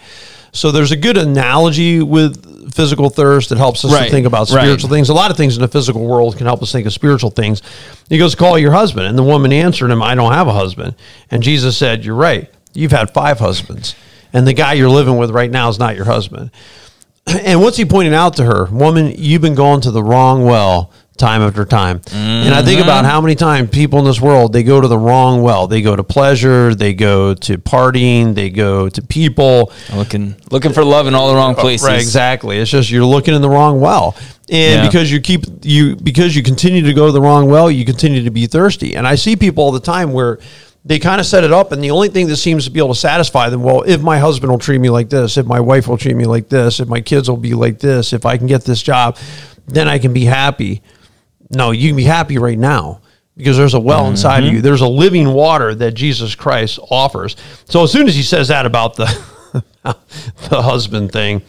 So 0.55 0.71
there's 0.71 0.93
a 0.93 0.97
good 0.97 1.17
analogy 1.17 2.03
with 2.03 2.75
physical 2.75 3.09
thirst 3.09 3.49
that 3.49 3.59
helps 3.59 3.85
us 3.85 3.93
Right, 3.93 4.05
to 4.05 4.11
think 4.11 4.27
about 4.27 4.51
right. 4.51 4.63
spiritual 4.63 4.91
things. 4.91 5.09
A 5.09 5.15
lot 5.15 5.31
of 5.31 5.37
things 5.37 5.57
in 5.57 5.63
the 5.63 5.69
physical 5.69 6.05
world 6.07 6.37
can 6.37 6.47
help 6.47 6.63
us 6.63 6.71
think 6.73 6.87
of 6.87 6.93
spiritual 6.93 7.31
things. 7.31 7.63
He 8.09 8.19
goes, 8.19 8.35
"Call 8.35 8.59
your 8.59 8.73
husband," 8.73 9.07
and 9.07 9.17
the 9.17 9.23
woman 9.23 9.53
answered 9.53 9.91
him, 9.91 10.03
"I 10.03 10.15
don't 10.15 10.33
have 10.33 10.49
a 10.49 10.53
husband." 10.53 10.95
And 11.31 11.43
Jesus 11.43 11.77
said, 11.77 12.05
"You're 12.05 12.17
right. 12.17 12.51
You've 12.75 12.93
had 12.93 13.15
five 13.15 13.39
husbands, 13.39 13.95
and 14.33 14.47
the 14.47 14.53
guy 14.53 14.75
you're 14.75 14.91
living 14.91 15.17
with 15.17 15.31
right 15.31 15.51
now 15.51 15.69
is 15.69 15.79
not 15.79 15.97
your 15.97 16.07
husband." 16.07 16.51
And 17.45 17.61
what's 17.61 17.77
he 17.77 17.85
pointing 17.85 18.15
out 18.15 18.37
to 18.37 18.45
her? 18.45 18.65
Woman, 18.65 19.15
you've 19.17 19.43
been 19.43 19.55
going 19.55 19.81
to 19.83 19.93
the 19.93 20.03
wrong 20.03 20.45
well 20.45 20.91
time 21.17 21.43
after 21.43 21.65
time. 21.65 22.01
And 22.13 22.55
I 22.55 22.63
think 22.63 22.81
mm-hmm. 22.81 22.89
about 22.89 23.05
how 23.05 23.21
many 23.21 23.35
times 23.35 23.71
people 23.71 23.99
in 23.99 24.05
this 24.05 24.21
world 24.21 24.53
they 24.53 24.63
go 24.63 24.81
to 24.81 24.89
the 24.89 24.99
wrong 24.99 25.43
well. 25.43 25.67
They 25.67 25.83
go 25.83 25.95
to 25.95 26.03
pleasure, 26.03 26.75
they 26.75 26.95
go 26.95 27.35
to 27.35 27.59
partying, 27.59 28.35
they 28.35 28.51
go 28.51 28.89
to 28.89 29.03
people. 29.03 29.73
Looking, 29.95 30.35
looking 30.51 30.73
for 30.73 30.85
love 30.85 31.07
in 31.07 31.15
all 31.15 31.31
the 31.31 31.37
wrong 31.37 31.55
oh, 31.57 31.61
places. 31.61 31.87
Right, 31.87 32.01
exactly. 32.01 32.59
It's 32.59 32.71
just 32.71 32.91
you're 32.91 33.05
looking 33.05 33.35
in 33.35 33.43
the 33.43 33.51
wrong 33.51 33.81
well. 33.81 34.17
And 34.51 34.83
Yeah. 34.83 34.87
because 34.87 35.11
you 35.11 35.21
keep 35.21 35.45
you 35.63 35.97
because 35.97 36.35
you 36.35 36.43
continue 36.43 36.83
to 36.83 36.93
go 36.93 37.07
to 37.07 37.13
the 37.13 37.21
wrong 37.21 37.49
well, 37.49 37.71
you 37.71 37.85
continue 37.85 38.25
to 38.25 38.31
be 38.31 38.47
thirsty. 38.47 38.97
And 38.97 39.07
I 39.07 39.15
see 39.15 39.37
people 39.37 39.65
all 39.65 39.73
the 39.73 39.81
time 39.81 40.13
where 40.13 40.39
they 40.85 40.99
kind 40.99 41.21
of 41.21 41.27
set 41.27 41.45
it 41.45 41.53
up 41.53 41.71
and 41.71 41.83
the 41.83 41.93
only 41.93 42.09
thing 42.09 42.27
that 42.27 42.37
seems 42.37 42.65
to 42.65 42.71
be 42.71 42.81
able 42.81 42.93
to 42.93 42.99
satisfy 42.99 43.49
them, 43.49 43.63
well, 43.63 43.83
if 43.83 44.03
my 44.03 44.19
husband 44.19 44.51
will 44.51 44.59
treat 44.59 44.81
me 44.81 44.91
like 44.91 45.09
this, 45.11 45.37
if 45.37 45.47
my 45.47 45.61
wife 45.61 45.87
will 45.87 45.97
treat 45.97 46.17
me 46.17 46.25
like 46.25 46.49
this, 46.49 46.81
if 46.81 46.89
my 46.89 47.01
kids 47.01 47.31
will 47.31 47.37
be 47.37 47.55
like 47.55 47.79
this, 47.79 48.13
if 48.13 48.27
I 48.27 48.37
can 48.37 48.49
get 48.49 48.65
this 48.65 48.83
job, 48.83 49.17
then 49.69 49.87
I 49.87 49.99
can 49.99 50.13
be 50.13 50.25
happy. 50.25 50.83
No, 51.53 51.71
you 51.71 51.89
can 51.91 51.97
be 51.97 52.05
happy 52.05 52.39
right 52.39 52.59
now 52.59 53.01
because 53.37 53.57
there's 53.57 53.75
a 53.75 53.81
well 53.81 54.03
mm-hmm. 54.03 54.13
inside 54.13 54.45
of 54.45 54.53
you. 54.53 54.61
There's 54.61 54.81
a 54.81 54.89
living 54.89 55.33
water 55.33 55.75
that 55.75 55.93
Jesus 55.93 56.35
Christ 56.35 56.79
offers. 56.91 57.37
So 57.67 57.85
as 57.85 57.93
soon 57.93 58.09
as 58.09 58.15
he 58.15 58.23
says 58.23 58.49
that 58.49 58.67
about 58.67 58.97
the 58.97 59.07
the 59.83 60.63
husband 60.63 61.13
thing, 61.13 61.43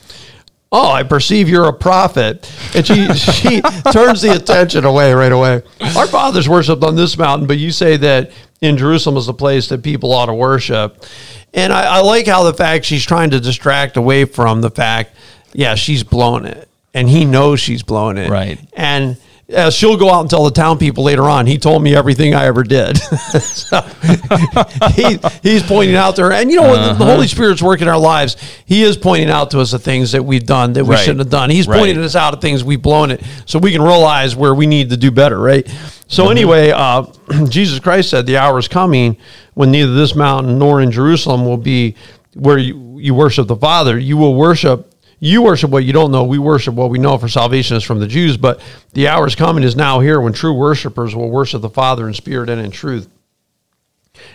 oh, 0.71 0.91
I 0.91 1.03
perceive 1.03 1.47
you're 1.47 1.67
a 1.67 1.73
prophet, 1.73 2.51
and 2.75 2.85
she 2.85 3.13
she 3.13 3.61
turns 3.91 4.21
the 4.21 4.35
attention 4.35 4.85
away 4.85 5.13
right 5.13 5.31
away. 5.31 5.61
Our 5.95 6.07
fathers 6.07 6.49
worshipped 6.49 6.83
on 6.83 6.95
this 6.95 7.17
mountain, 7.17 7.47
but 7.47 7.57
you 7.57 7.71
say 7.71 7.97
that 7.97 8.31
in 8.61 8.77
Jerusalem 8.77 9.17
is 9.17 9.25
the 9.25 9.33
place 9.33 9.67
that 9.69 9.83
people 9.83 10.11
ought 10.13 10.27
to 10.27 10.33
worship. 10.33 11.05
And 11.53 11.71
I, 11.71 11.97
I 11.97 12.01
like 12.01 12.25
how 12.25 12.43
the 12.43 12.53
fact 12.53 12.85
she's 12.85 13.05
trying 13.05 13.29
to 13.31 13.39
distract 13.39 13.95
away 13.97 14.25
from 14.25 14.61
the 14.61 14.71
fact, 14.71 15.15
yeah, 15.53 15.75
she's 15.75 16.03
blown 16.03 16.45
it, 16.45 16.67
and 16.93 17.07
he 17.07 17.25
knows 17.25 17.59
she's 17.59 17.83
blown 17.83 18.17
it, 18.17 18.29
Right. 18.29 18.59
and 18.73 19.17
uh, 19.55 19.69
she'll 19.69 19.97
go 19.97 20.09
out 20.11 20.21
and 20.21 20.29
tell 20.29 20.43
the 20.45 20.51
town 20.51 20.77
people 20.77 21.03
later 21.03 21.23
on. 21.23 21.45
He 21.47 21.57
told 21.57 21.83
me 21.83 21.95
everything 21.95 22.33
I 22.33 22.45
ever 22.45 22.63
did. 22.63 22.97
so 23.41 23.81
he, 24.95 25.19
he's 25.41 25.63
pointing 25.63 25.95
out 25.95 26.15
to 26.15 26.23
her, 26.23 26.31
and 26.31 26.49
you 26.49 26.57
know, 26.57 26.73
the, 26.73 26.79
Uh-huh. 26.81 26.93
the 26.93 27.05
Holy 27.05 27.27
Spirit's 27.27 27.61
working 27.61 27.87
our 27.87 27.97
lives. 27.97 28.37
He 28.65 28.83
is 28.83 28.95
pointing 28.97 29.29
out 29.29 29.51
to 29.51 29.59
us 29.59 29.71
the 29.71 29.79
things 29.79 30.13
that 30.13 30.23
we've 30.23 30.45
done 30.45 30.73
that 30.73 30.85
we 30.85 30.95
Right. 30.95 30.99
shouldn't 31.01 31.19
have 31.19 31.29
done. 31.29 31.49
He's 31.49 31.67
Right. 31.67 31.77
pointing 31.79 32.03
us 32.03 32.15
out 32.15 32.33
at 32.33 32.41
things 32.41 32.63
we've 32.63 32.81
blown 32.81 33.11
it, 33.11 33.21
so 33.45 33.59
we 33.59 33.71
can 33.71 33.81
realize 33.81 34.35
where 34.35 34.55
we 34.55 34.65
need 34.65 34.89
to 34.91 34.97
do 34.97 35.11
better. 35.11 35.39
Right. 35.39 35.67
So 36.07 36.23
Mm-hmm. 36.23 36.31
anyway, 36.31 36.71
uh, 36.71 37.03
Jesus 37.49 37.79
Christ 37.79 38.09
said, 38.09 38.25
"The 38.25 38.37
hour 38.37 38.57
is 38.59 38.67
coming 38.67 39.17
when 39.55 39.71
neither 39.71 39.93
this 39.93 40.15
mountain 40.15 40.57
nor 40.57 40.81
in 40.81 40.91
Jerusalem 40.91 41.45
will 41.45 41.57
be 41.57 41.95
where 42.33 42.57
you, 42.57 42.97
you 42.99 43.13
worship 43.13 43.47
the 43.47 43.55
Father. 43.57 43.97
You 43.99 44.15
will 44.17 44.35
worship." 44.35 44.89
You 45.23 45.41
worship 45.41 45.71
what 45.71 45.85
you 45.85 45.93
don't 45.93 46.11
know. 46.11 46.25
We 46.25 46.37
worship 46.37 46.75
what 46.75 46.89
we 46.89 46.99
know, 46.99 47.17
for 47.17 47.29
salvation 47.29 47.77
is 47.77 47.83
from 47.83 47.99
the 47.99 48.07
Jews. 48.07 48.35
But 48.35 48.59
the 48.91 49.07
hour 49.07 49.25
is 49.25 49.35
coming, 49.35 49.63
is 49.63 49.73
now 49.73 50.01
here, 50.01 50.19
when 50.19 50.33
true 50.33 50.53
worshipers 50.53 51.15
will 51.15 51.29
worship 51.29 51.61
the 51.61 51.69
Father 51.69 52.09
in 52.09 52.13
spirit 52.13 52.49
and 52.49 52.59
in 52.59 52.71
truth. 52.71 53.09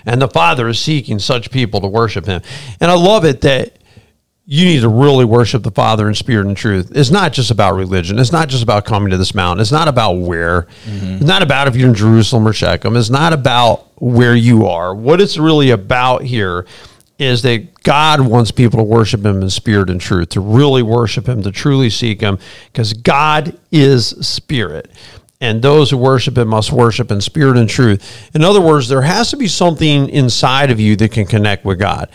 And 0.06 0.22
the 0.22 0.28
Father 0.28 0.66
is 0.66 0.80
seeking 0.80 1.18
such 1.18 1.50
people 1.50 1.82
to 1.82 1.86
worship 1.88 2.24
Him. 2.24 2.40
And 2.80 2.90
I 2.90 2.94
love 2.94 3.26
it 3.26 3.42
that 3.42 3.76
you 4.46 4.64
need 4.64 4.80
to 4.80 4.88
really 4.88 5.26
worship 5.26 5.62
the 5.62 5.70
Father 5.70 6.08
in 6.08 6.14
spirit 6.14 6.46
and 6.46 6.56
truth. 6.56 6.90
It's 6.94 7.10
not 7.10 7.34
just 7.34 7.50
about 7.50 7.74
religion. 7.74 8.18
It's 8.18 8.32
not 8.32 8.48
just 8.48 8.62
about 8.62 8.86
coming 8.86 9.10
to 9.10 9.18
this 9.18 9.34
mountain. 9.34 9.60
It's 9.60 9.70
not 9.70 9.88
about 9.88 10.14
where. 10.14 10.62
Mm-hmm. 10.86 11.16
It's 11.16 11.26
not 11.26 11.42
about 11.42 11.68
if 11.68 11.76
you're 11.76 11.90
in 11.90 11.94
Jerusalem 11.94 12.48
or 12.48 12.54
Shechem. 12.54 12.96
It's 12.96 13.10
not 13.10 13.34
about 13.34 14.00
where 14.00 14.34
you 14.34 14.64
are. 14.64 14.94
What 14.94 15.20
it's 15.20 15.36
really 15.36 15.68
about 15.68 16.22
here 16.22 16.64
is 17.18 17.42
that 17.42 17.82
God 17.82 18.20
wants 18.20 18.50
people 18.50 18.78
to 18.78 18.84
worship 18.84 19.24
Him 19.24 19.42
in 19.42 19.50
spirit 19.50 19.90
and 19.90 20.00
truth, 20.00 20.30
to 20.30 20.40
really 20.40 20.82
worship 20.82 21.28
Him, 21.28 21.42
to 21.42 21.50
truly 21.50 21.90
seek 21.90 22.20
Him, 22.20 22.38
because 22.72 22.92
God 22.92 23.58
is 23.72 24.08
spirit. 24.26 24.90
And 25.40 25.62
those 25.62 25.90
who 25.90 25.96
worship 25.96 26.36
Him 26.38 26.48
must 26.48 26.72
worship 26.72 27.10
in 27.10 27.20
spirit 27.20 27.56
and 27.56 27.68
truth. 27.68 28.30
In 28.34 28.42
other 28.42 28.60
words, 28.60 28.88
there 28.88 29.02
has 29.02 29.30
to 29.30 29.36
be 29.36 29.48
something 29.48 30.08
inside 30.08 30.70
of 30.70 30.80
you 30.80 30.96
that 30.96 31.12
can 31.12 31.26
connect 31.26 31.64
with 31.64 31.78
God 31.78 32.10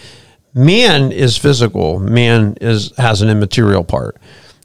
man 0.55 1.11
is 1.11 1.35
physical 1.35 1.97
man 1.99 2.55
is 2.61 2.93
has 2.97 3.23
an 3.23 3.29
immaterial 3.29 3.83
part 3.83 4.21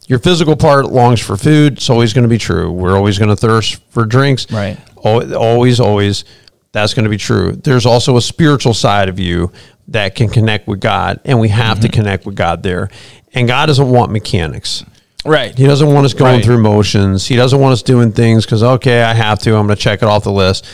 Your 0.07 0.19
physical 0.19 0.57
part 0.57 0.87
longs 0.87 1.21
for 1.21 1.37
food. 1.37 1.75
It's 1.75 1.91
always 1.91 2.15
going 2.15 2.23
to 2.23 2.29
be 2.29 2.39
true. 2.39 2.73
We're 2.73 2.97
always 2.97 3.19
going 3.19 3.29
to 3.29 3.37
thirst 3.37 3.83
for 3.91 4.07
drinks. 4.07 4.51
Right. 4.51 4.79
Always, 4.97 5.81
always. 5.81 6.25
That's 6.73 6.95
going 6.95 7.05
to 7.05 7.11
be 7.11 7.19
true. 7.19 7.53
There's 7.53 7.85
also 7.85 8.17
a 8.17 8.23
spiritual 8.23 8.73
side 8.73 9.11
of 9.11 9.19
you 9.19 9.53
that 9.89 10.15
can 10.15 10.29
connect 10.29 10.69
with 10.69 10.81
God, 10.81 11.21
and 11.25 11.41
we 11.41 11.49
have 11.49 11.79
Mm-hmm. 11.79 11.87
to 11.87 11.93
connect 11.93 12.27
with 12.27 12.35
God 12.37 12.63
there. 12.63 12.89
And 13.35 13.47
God 13.49 13.67
doesn't 13.67 13.89
want 13.91 14.13
mechanics. 14.13 14.85
Right. 15.25 15.57
He 15.57 15.67
doesn't 15.67 15.93
want 15.93 16.07
us 16.07 16.15
going 16.15 16.37
Right. 16.37 16.45
through 16.45 16.59
motions. 16.63 17.27
He 17.27 17.37
doesn't 17.37 17.59
want 17.59 17.73
us 17.73 17.83
doing 17.83 18.13
things 18.13 18.45
because 18.47 18.63
okay, 18.63 19.03
I 19.03 19.15
have 19.15 19.39
to. 19.41 19.57
I'm 19.57 19.67
going 19.67 19.77
to 19.77 19.83
check 19.83 20.03
it 20.03 20.07
off 20.09 20.25
the 20.25 20.33
list. 20.33 20.67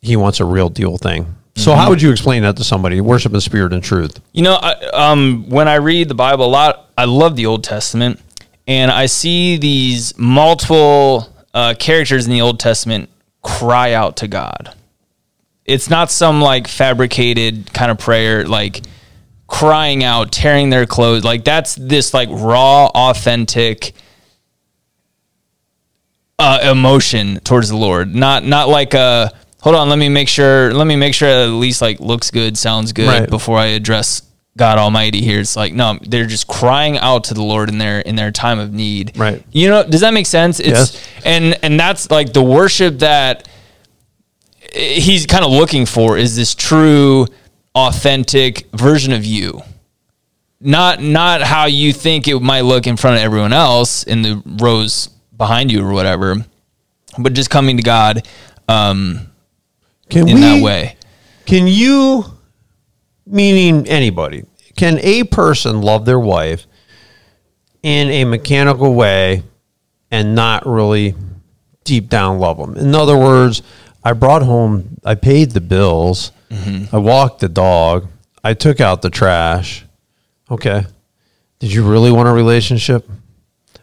He 0.00 0.16
wants 0.16 0.40
a 0.40 0.44
real 0.44 0.68
deal 0.68 0.96
thing. 0.96 1.36
So 1.56 1.70
Mm-hmm. 1.72 1.80
how 1.80 1.88
would 1.90 2.00
you 2.02 2.10
explain 2.10 2.42
that 2.42 2.56
to 2.56 2.64
somebody? 2.64 3.00
Worship 3.00 3.34
in 3.34 3.40
spirit 3.40 3.72
and 3.72 3.82
truth. 3.82 4.20
You 4.32 4.42
know, 4.42 4.54
I, 4.60 4.72
um, 4.94 5.48
when 5.48 5.68
I 5.68 5.74
read 5.74 6.08
the 6.08 6.14
Bible 6.14 6.46
a 6.46 6.48
lot, 6.48 6.88
I 6.96 7.04
love 7.04 7.36
the 7.36 7.46
Old 7.46 7.64
Testament, 7.64 8.18
and 8.66 8.90
I 8.90 9.06
see 9.06 9.56
these 9.56 10.16
multiple 10.18 11.28
uh, 11.52 11.74
characters 11.78 12.26
in 12.26 12.32
the 12.32 12.40
Old 12.40 12.60
Testament 12.60 13.10
cry 13.42 13.92
out 13.92 14.16
to 14.18 14.28
God. 14.28 14.74
It's 15.64 15.88
not 15.90 16.10
some 16.10 16.40
like 16.40 16.66
fabricated 16.68 17.72
kind 17.72 17.90
of 17.90 17.98
prayer, 17.98 18.44
like 18.46 18.82
crying 19.46 20.02
out, 20.04 20.32
tearing 20.32 20.70
their 20.70 20.86
clothes. 20.86 21.24
Like 21.24 21.44
that's 21.44 21.74
this 21.76 22.12
like 22.14 22.28
raw, 22.30 22.86
authentic 22.86 23.92
uh, 26.38 26.60
emotion 26.70 27.40
towards 27.40 27.68
the 27.68 27.76
Lord. 27.76 28.14
Not 28.14 28.44
not 28.44 28.68
like 28.68 28.94
a 28.94 29.30
hold 29.60 29.76
on, 29.76 29.88
let 29.88 29.98
me 29.98 30.08
make 30.08 30.28
sure 30.28 30.72
let 30.72 30.86
me 30.86 30.96
make 30.96 31.14
sure 31.14 31.28
it 31.28 31.32
at 31.44 31.46
least 31.50 31.82
like 31.82 32.00
looks 32.00 32.30
good, 32.30 32.56
sounds 32.56 32.92
good 32.92 33.08
Right. 33.08 33.28
before 33.30 33.58
I 33.58 33.66
address 33.66 34.22
God 34.56 34.78
Almighty 34.78 35.20
here. 35.20 35.40
It's 35.40 35.54
like 35.56 35.74
no, 35.74 35.98
they're 36.02 36.26
just 36.26 36.46
crying 36.46 36.96
out 36.98 37.24
to 37.24 37.34
the 37.34 37.42
Lord 37.42 37.68
in 37.68 37.78
their 37.78 38.00
in 38.00 38.16
their 38.16 38.30
time 38.32 38.58
of 38.58 38.72
need. 38.72 39.16
Right. 39.18 39.44
You 39.52 39.68
know, 39.68 39.84
does 39.84 40.00
that 40.00 40.14
make 40.14 40.26
sense? 40.26 40.58
It's 40.60 40.68
Yes. 40.94 41.08
and 41.24 41.58
and 41.62 41.78
that's 41.78 42.10
like 42.10 42.32
the 42.32 42.42
worship 42.42 43.00
that 43.00 43.46
he's 44.72 45.26
kind 45.26 45.44
of 45.44 45.50
looking 45.50 45.86
for 45.86 46.16
is 46.16 46.36
this 46.36 46.54
true 46.54 47.26
authentic 47.74 48.68
version 48.72 49.12
of 49.12 49.24
you 49.24 49.62
not 50.60 51.00
not 51.00 51.40
how 51.42 51.66
you 51.66 51.92
think 51.92 52.28
it 52.28 52.38
might 52.40 52.62
look 52.62 52.86
in 52.86 52.96
front 52.96 53.16
of 53.16 53.22
everyone 53.22 53.52
else 53.52 54.02
in 54.04 54.22
the 54.22 54.42
rows 54.60 55.08
behind 55.36 55.70
you 55.72 55.84
or 55.84 55.92
whatever 55.92 56.36
but 57.18 57.32
just 57.32 57.50
coming 57.50 57.76
to 57.76 57.82
god 57.82 58.26
um, 58.68 59.26
Can 60.08 60.28
in 60.28 60.36
we, 60.36 60.40
that 60.42 60.62
way 60.62 60.96
Can 61.46 61.66
you, 61.66 62.24
meaning 63.26 63.88
anybody, 63.88 64.44
can 64.76 64.98
a 65.00 65.24
person 65.24 65.82
love 65.82 66.04
their 66.04 66.20
wife 66.20 66.66
in 67.82 68.08
a 68.08 68.24
mechanical 68.24 68.94
way 68.94 69.42
and 70.12 70.36
not 70.36 70.64
really 70.64 71.16
deep 71.82 72.08
down 72.08 72.38
love 72.38 72.56
them? 72.58 72.76
In 72.76 72.94
other 72.94 73.18
words, 73.18 73.62
I 74.02 74.12
brought 74.12 74.42
home, 74.42 74.98
I 75.04 75.14
paid 75.14 75.52
the 75.52 75.60
bills, 75.60 76.32
mm-hmm. 76.50 76.94
I 76.94 76.98
walked 76.98 77.40
the 77.40 77.48
dog, 77.48 78.08
I 78.42 78.54
took 78.54 78.80
out 78.80 79.02
the 79.02 79.10
trash. 79.10 79.84
Okay. 80.50 80.86
Did 81.58 81.72
you 81.72 81.88
really 81.88 82.10
want 82.10 82.28
a 82.28 82.32
relationship 82.32 83.08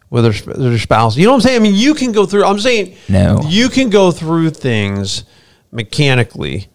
with 0.10 0.26
sp- 0.34 0.82
spouse? 0.82 1.16
You 1.16 1.26
know 1.26 1.32
what 1.32 1.36
I'm 1.36 1.42
saying? 1.42 1.56
I 1.58 1.64
mean, 1.64 1.76
you 1.76 1.94
can 1.94 2.12
go 2.12 2.26
through, 2.26 2.44
I'm 2.44 2.60
saying, 2.60 2.96
No. 3.08 3.42
you 3.46 3.70
can 3.70 3.90
go 3.90 4.12
through 4.12 4.50
things 4.50 5.24
mechanically 5.72 6.68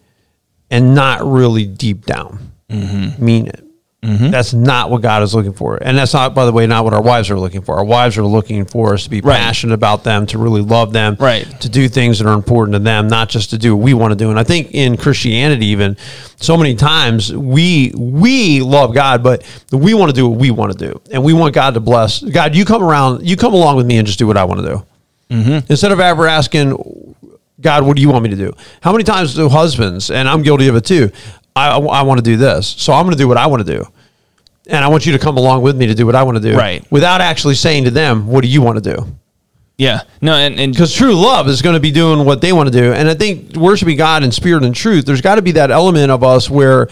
and 0.69 0.95
not 0.95 1.25
really 1.25 1.65
deep 1.65 2.05
down 2.05 2.53
mm-hmm. 2.69 3.23
mean 3.23 3.47
it. 3.47 3.62
Mm-hmm. 4.03 4.31
That's 4.31 4.53
not 4.53 4.89
what 4.91 5.01
God 5.01 5.23
is 5.23 5.33
looking 5.33 5.53
for. 5.53 5.77
And 5.81 5.97
that's 5.97 6.13
not, 6.13 6.35
by 6.35 6.45
the 6.45 6.51
way, 6.51 6.67
not 6.67 6.83
what 6.83 6.93
our 6.93 7.01
wives 7.01 7.31
are 7.31 7.39
looking 7.39 7.61
for. 7.61 7.77
Our 7.77 7.85
wives 7.85 8.17
are 8.17 8.23
looking 8.25 8.65
for 8.65 8.93
us 8.93 9.05
to 9.05 9.09
be 9.09 9.21
Right. 9.21 9.39
passionate 9.39 9.73
about 9.73 10.03
them, 10.03 10.25
to 10.27 10.37
really 10.37 10.61
love 10.61 10.91
them, 10.91 11.15
Right. 11.17 11.47
to 11.61 11.69
do 11.69 11.87
things 11.87 12.19
that 12.19 12.27
are 12.27 12.33
important 12.33 12.73
to 12.73 12.79
them, 12.79 13.07
not 13.07 13.29
just 13.29 13.51
to 13.51 13.57
do 13.57 13.75
what 13.75 13.83
we 13.83 13.93
want 13.93 14.11
to 14.11 14.15
do. 14.17 14.29
And 14.29 14.37
I 14.37 14.43
think 14.43 14.71
in 14.71 14.97
Christianity, 14.97 15.67
even 15.67 15.95
so 16.35 16.57
many 16.57 16.75
times 16.75 17.33
we 17.33 17.93
we 17.95 18.59
love 18.61 18.93
God, 18.93 19.23
but 19.23 19.43
we 19.71 19.93
want 19.93 20.09
to 20.09 20.15
do 20.15 20.27
what 20.27 20.37
we 20.37 20.51
want 20.51 20.73
to 20.73 20.77
do, 20.77 20.99
and 21.11 21.23
we 21.23 21.31
want 21.31 21.53
God 21.53 21.73
to 21.75 21.79
bless. 21.79 22.21
God, 22.21 22.55
you 22.55 22.65
come 22.65 22.83
around, 22.83 23.25
you 23.25 23.37
come 23.37 23.53
along 23.53 23.77
with 23.77 23.85
me, 23.85 23.97
and 23.97 24.05
just 24.05 24.19
do 24.19 24.27
what 24.27 24.35
I 24.35 24.43
want 24.43 24.59
to 24.61 24.67
do. 24.67 24.83
Mm-hmm. 25.31 25.71
Instead 25.71 25.93
of 25.93 26.01
ever 26.01 26.27
asking 26.27 27.15
God, 27.61 27.85
what 27.85 27.95
do 27.95 28.01
you 28.01 28.09
want 28.09 28.23
me 28.25 28.29
to 28.31 28.35
do? 28.35 28.51
How 28.81 28.91
many 28.91 29.05
times 29.05 29.33
do 29.33 29.47
husbands, 29.47 30.11
and 30.11 30.27
I'm 30.27 30.41
guilty 30.41 30.67
of 30.67 30.75
it 30.75 30.83
too, 30.83 31.09
I, 31.55 31.77
I 31.77 32.01
want 32.03 32.17
to 32.19 32.23
do 32.23 32.37
this, 32.37 32.67
so 32.67 32.93
I'm 32.93 33.03
going 33.05 33.15
to 33.15 33.21
do 33.21 33.27
what 33.27 33.37
I 33.37 33.47
want 33.47 33.65
to 33.65 33.77
do. 33.77 33.87
And 34.67 34.83
I 34.83 34.87
want 34.87 35.05
you 35.05 35.11
to 35.11 35.19
come 35.19 35.37
along 35.37 35.61
with 35.61 35.75
me 35.75 35.87
to 35.87 35.95
do 35.95 36.05
what 36.05 36.15
I 36.15 36.23
want 36.23 36.37
to 36.37 36.51
do. 36.51 36.57
Right. 36.57 36.89
Without 36.89 37.19
actually 37.19 37.55
saying 37.55 37.83
to 37.83 37.91
them, 37.91 38.27
what 38.27 38.41
do 38.41 38.47
you 38.47 38.61
want 38.61 38.83
to 38.83 38.95
do? 38.95 39.17
yeah 39.77 40.01
no 40.21 40.33
and, 40.35 40.59
and 40.59 40.71
Because 40.71 40.93
true 40.93 41.15
love 41.15 41.47
is 41.47 41.63
going 41.63 41.73
to 41.73 41.79
be 41.79 41.89
doing 41.89 42.25
what 42.25 42.41
they 42.41 42.53
want 42.53 42.71
to 42.71 42.79
do. 42.79 42.93
And 42.93 43.09
I 43.09 43.15
think 43.15 43.55
worshiping 43.55 43.97
God 43.97 44.23
in 44.23 44.31
spirit 44.31 44.63
and 44.63 44.75
truth, 44.75 45.05
there's 45.05 45.21
got 45.21 45.35
to 45.35 45.41
be 45.41 45.53
that 45.53 45.71
element 45.71 46.11
of 46.11 46.23
us 46.23 46.49
where 46.49 46.89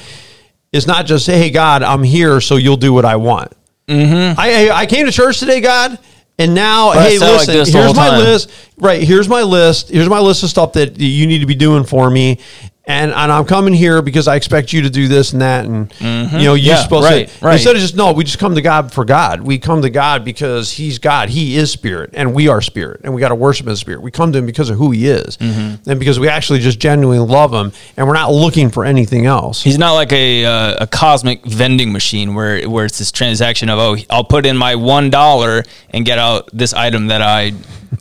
it's 0.72 0.88
not 0.88 1.06
just, 1.06 1.28
hey, 1.28 1.50
God, 1.50 1.84
I'm 1.84 2.02
here, 2.02 2.42
so 2.42 2.56
you'll 2.56 2.78
do 2.78 2.94
what 2.94 3.06
I 3.06 3.18
want. 3.18 3.52
Mm-hmm. 3.88 4.40
I, 4.40 4.70
I 4.72 4.86
came 4.86 5.06
to 5.06 5.12
church 5.12 5.40
today, 5.40 5.60
God, 5.60 6.00
and 6.40 6.56
now, 6.56 6.90
I 6.90 7.10
hey, 7.10 7.18
sound 7.18 7.38
like 7.38 7.48
listen, 7.50 7.82
here's 7.82 7.96
my 7.96 8.10
time. 8.10 8.20
list. 8.20 8.52
Right, 8.78 9.04
here's 9.04 9.28
my 9.28 9.44
list. 9.44 9.90
Here's 9.90 10.10
my 10.10 10.20
list 10.20 10.44
of 10.44 10.50
stuff 10.50 10.74
that 10.74 10.98
you 10.98 11.28
need 11.28 11.40
to 11.40 11.46
be 11.46 11.56
doing 11.56 11.84
for 11.84 12.10
me. 12.10 12.40
And, 12.86 13.12
and 13.12 13.32
I'm 13.32 13.46
coming 13.46 13.76
here 13.76 14.02
because 14.02 14.28
I 14.28 14.36
expect 14.36 14.74
you 14.74 14.82
to 14.82 14.90
do 14.90 15.08
this 15.08 15.34
and 15.34 15.42
that, 15.44 15.66
and 15.66 15.94
you 16.02 16.08
know 16.46 16.56
you're 16.56 16.74
Yeah, 16.74 16.82
supposed 16.82 17.06
right, 17.06 17.28
to. 17.30 17.46
right. 17.46 17.54
Instead 17.54 17.76
of 17.76 17.82
just 17.82 17.96
no, 17.96 18.12
we 18.12 18.24
just 18.24 18.40
come 18.40 18.56
to 18.56 18.62
God 18.62 18.92
for 18.92 19.06
God. 19.06 19.42
We 19.42 19.60
come 19.60 19.84
to 19.84 19.90
God 19.92 20.26
because 20.26 20.72
He's 20.72 20.98
God. 20.98 21.30
He 21.30 21.58
is 21.58 21.72
Spirit, 21.72 22.10
and 22.14 22.34
we 22.34 22.48
are 22.48 22.60
Spirit, 22.60 23.02
and 23.04 23.14
we 23.14 23.22
got 23.22 23.30
to 23.30 23.36
worship 23.36 23.68
His 23.68 23.80
Spirit. 23.80 24.02
We 24.02 24.10
come 24.10 24.32
to 24.32 24.40
Him 24.40 24.48
because 24.48 24.72
of 24.72 24.78
who 24.80 24.90
He 24.90 25.08
is, 25.08 25.38
Mm-hmm. 25.38 25.90
and 25.92 26.00
because 26.00 26.20
we 26.20 26.28
actually 26.28 26.58
just 26.60 26.80
genuinely 26.80 27.24
love 27.24 27.54
Him, 27.54 27.72
and 27.98 28.08
we're 28.08 28.14
not 28.16 28.32
looking 28.32 28.72
for 28.72 28.84
anything 28.84 29.28
else. 29.28 29.62
he's 29.62 29.78
not 29.78 29.94
like 29.94 30.12
a 30.12 30.44
uh, 30.46 30.84
a 30.84 30.88
cosmic 30.88 31.46
vending 31.46 31.92
machine 31.94 32.34
where 32.34 32.68
where 32.68 32.86
it's 32.86 32.98
this 32.98 33.12
transaction 33.12 33.70
of 33.70 33.78
oh 33.78 33.96
I'll 34.10 34.24
put 34.24 34.48
in 34.48 34.58
my 34.58 34.74
one 34.74 35.12
dollar 35.12 35.64
and 35.92 36.04
get 36.04 36.18
out 36.18 36.50
this 36.52 36.74
item 36.74 37.08
that 37.08 37.22
I 37.22 37.54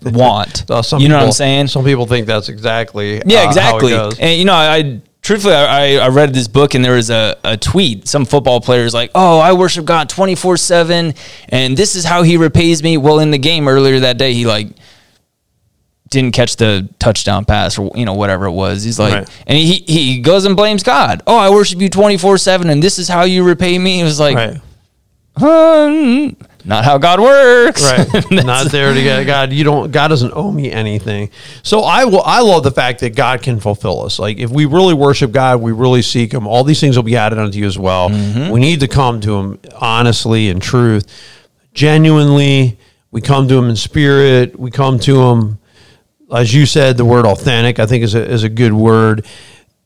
want. 0.03 0.65
Uh, 0.71 0.83
you 0.99 1.09
know 1.09 1.19
what 1.19 1.27
I'm 1.27 1.33
saying? 1.33 1.67
Some 1.69 1.85
people 1.85 2.07
think 2.07 2.27
that's 2.27 2.49
exactly 2.49 3.21
Yeah, 3.27 3.43
uh, 3.43 3.49
exactly. 3.49 3.93
How 3.93 4.07
it 4.07 4.11
goes. 4.11 4.19
And 4.21 4.39
you 4.39 4.45
know, 4.45 4.55
I, 4.55 4.77
I 4.77 5.01
truthfully, 5.23 5.55
I, 5.55 5.97
I 5.97 6.09
read 6.09 6.33
this 6.33 6.49
book 6.49 6.75
and 6.75 6.85
there 6.85 6.95
was 6.95 7.11
a, 7.11 7.37
a 7.45 7.57
tweet. 7.57 8.09
Some 8.09 8.25
football 8.25 8.61
players 8.61 8.95
like, 8.95 9.11
"Oh, 9.15 9.39
I 9.39 9.53
worship 9.53 9.85
God 9.85 10.09
24 10.09 10.57
seven, 10.57 11.15
and 11.49 11.77
this 11.77 11.97
is 11.97 12.05
how 12.05 12.23
He 12.23 12.37
repays 12.37 12.83
me." 12.83 12.97
Well, 12.97 13.19
in 13.19 13.31
the 13.31 13.39
game 13.39 13.69
earlier 13.69 14.01
that 14.01 14.17
day, 14.19 14.33
he 14.33 14.47
like 14.47 14.69
didn't 16.09 16.33
catch 16.35 16.57
the 16.57 16.89
touchdown 16.99 17.45
pass 17.45 17.79
or 17.79 17.91
you 17.95 18.05
know 18.05 18.15
whatever 18.15 18.47
it 18.47 18.53
was. 18.53 18.83
He's 18.83 18.99
like, 18.99 19.15
Right. 19.15 19.29
and 19.47 19.57
he 19.57 19.85
he 19.87 20.21
goes 20.21 20.45
and 20.45 20.57
blames 20.57 20.83
God. 20.83 21.23
Oh, 21.27 21.37
I 21.39 21.51
worship 21.51 21.81
you 21.81 21.89
24 21.89 22.39
seven, 22.39 22.71
and 22.71 22.83
this 22.83 22.99
is 22.99 23.09
how 23.09 23.25
you 23.25 23.45
repay 23.45 23.79
me. 23.79 24.01
It 24.01 24.05
was 24.05 24.19
like, 24.21 24.37
right, 24.37 24.61
"Hmm, 25.37 26.29
not 26.64 26.85
how 26.85 26.99
God 26.99 27.21
works. 27.21 27.83
right. 27.83 28.31
Not 28.31 28.71
there 28.71 28.93
to 28.93 29.02
get 29.02 29.25
God. 29.25 29.52
You 29.52 29.64
don't. 29.64 29.90
God 29.90 30.09
doesn't 30.09 30.33
owe 30.35 30.50
me 30.50 30.71
anything. 30.71 31.31
So 31.62 31.81
I 31.81 32.05
will. 32.05 32.23
I 32.23 32.40
love 32.40 32.62
the 32.62 32.71
fact 32.71 33.00
that 33.00 33.14
God 33.17 33.43
can 33.43 33.61
fulfill 33.61 34.02
us. 34.02 34.19
Like 34.19 34.38
if 34.38 34.50
we 34.50 34.67
really 34.67 34.95
worship 34.95 35.33
God, 35.33 35.61
we 35.61 35.73
really 35.73 36.02
seek 36.02 36.33
Him. 36.33 36.47
All 36.47 36.64
these 36.64 36.81
things 36.81 36.97
will 36.97 37.02
be 37.02 37.17
added 37.17 37.38
unto 37.38 37.59
you 37.59 37.67
as 37.67 37.79
well. 37.79 38.11
Mm-hmm. 38.11 38.50
We 38.50 38.61
need 38.61 38.81
to 38.81 38.88
come 38.88 39.21
to 39.23 39.37
Him 39.37 39.61
honestly 39.76 40.49
and 40.50 40.61
truth, 40.61 41.07
genuinely. 41.73 42.79
We 43.11 43.21
come 43.21 43.49
to 43.49 43.59
Him 43.59 43.69
in 43.69 43.76
spirit. 43.76 44.59
We 44.59 44.71
come 44.71 44.99
to 45.00 45.21
Him 45.21 45.61
as 46.33 46.55
you 46.55 46.67
said, 46.67 46.97
the 46.97 47.05
word 47.05 47.26
authentic, 47.26 47.79
I 47.79 47.87
think 47.87 48.05
is 48.05 48.14
a, 48.14 48.25
is 48.25 48.45
a 48.45 48.49
good 48.49 48.73
word. 48.73 49.26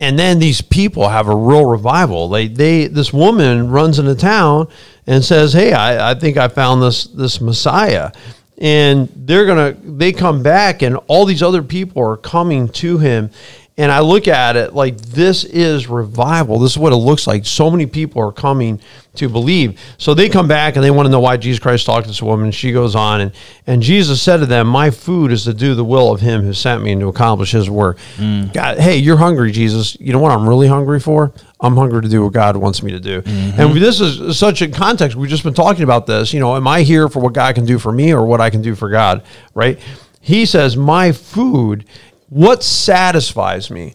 And 0.01 0.19
then 0.19 0.39
these 0.39 0.61
people 0.61 1.09
have 1.09 1.29
a 1.29 1.37
real 1.37 1.65
revival. 1.65 2.29
They, 2.29 2.49
they, 2.49 2.87
this 2.89 3.13
woman 3.13 3.71
runs 3.71 3.99
into 3.99 4.15
town 4.15 4.69
and 5.07 5.25
says, 5.25 5.53
"Hey, 5.53 5.73
I, 5.73 6.11
I 6.11 6.15
think 6.15 6.37
I 6.37 6.49
found 6.49 6.83
this, 6.83 7.05
this 7.05 7.41
Messiah." 7.41 8.11
And 8.59 9.09
they're 9.15 9.47
gonna, 9.47 9.73
they 9.73 10.13
come 10.13 10.43
back, 10.43 10.83
and 10.83 10.97
all 11.07 11.25
these 11.25 11.43
other 11.43 11.63
people 11.63 12.03
are 12.03 12.17
coming 12.17 12.69
to 12.71 12.99
him. 12.99 13.31
And 13.77 13.91
I 13.91 14.01
look 14.01 14.29
at 14.29 14.55
it 14.55 14.73
like 14.73 14.97
this 14.99 15.43
is 15.43 15.89
revival. 15.89 16.61
This 16.61 16.73
is 16.73 16.79
what 16.79 16.93
it 16.93 16.97
looks 16.97 17.27
like. 17.27 17.45
So 17.45 17.69
many 17.73 17.87
people 17.87 18.23
are 18.23 18.31
coming 18.31 18.81
to 19.17 19.29
believe. 19.29 19.81
So 19.99 20.15
they 20.15 20.29
come 20.29 20.47
back 20.47 20.77
and 20.77 20.85
they 20.85 20.93
want 20.93 21.07
to 21.07 21.11
know 21.11 21.19
why 21.19 21.37
Jesus 21.39 21.59
Christ 21.59 21.85
talked 21.85 22.05
to 22.05 22.11
this 22.11 22.23
woman. 22.23 22.53
She 22.53 22.71
goes 22.71 22.95
on 22.95 23.21
and 23.21 23.33
and 23.67 23.83
Jesus 23.83 24.23
said 24.23 24.39
to 24.39 24.47
them, 24.47 24.69
"My 24.69 24.91
food 24.91 25.33
is 25.33 25.43
to 25.45 25.55
do 25.55 25.75
the 25.75 25.85
will 25.85 26.13
of 26.13 26.21
Him 26.21 26.43
who 26.43 26.53
sent 26.53 26.85
me 26.85 26.93
and 26.93 27.01
to 27.01 27.09
accomplish 27.09 27.51
His 27.51 27.69
work." 27.69 27.99
Mm. 28.17 28.53
God, 28.53 28.79
hey, 28.79 28.97
you're 28.97 29.17
hungry, 29.17 29.51
Jesus. 29.51 29.97
You 29.99 30.13
know 30.13 30.21
what 30.21 30.31
I'm 30.31 30.49
really 30.49 30.69
hungry 30.69 31.01
for? 31.01 31.33
I'm 31.61 31.77
hungry 31.77 32.03
to 32.03 32.09
do 32.09 32.23
what 32.23 32.33
God 32.33 32.57
wants 32.57 32.81
me 32.81 32.93
to 32.93 33.01
do. 33.01 33.23
Mm-hmm. 33.23 33.61
And 33.61 33.77
this 33.77 34.01
is 34.01 34.39
such 34.39 34.63
a 34.63 34.69
context. 34.69 35.17
We've 35.17 35.31
just 35.31 35.45
been 35.45 35.55
talking 35.55 35.83
about 35.83 36.07
this. 36.07 36.33
You 36.33 36.39
know, 36.39 36.55
am 36.55 36.69
I 36.69 36.83
here 36.83 37.09
for 37.09 37.21
what 37.21 37.33
God 37.33 37.57
can 37.57 37.65
do 37.65 37.81
for 37.81 37.91
me 37.91 38.15
or 38.15 38.25
what 38.25 38.41
I 38.41 38.51
can 38.51 38.63
do 38.63 38.77
for 38.77 38.89
God? 38.89 39.25
Right? 39.53 39.81
He 40.21 40.47
says, 40.47 40.77
"My 40.77 41.11
food." 41.11 41.85
What 42.29 42.63
satisfies 42.63 43.71
me? 43.71 43.95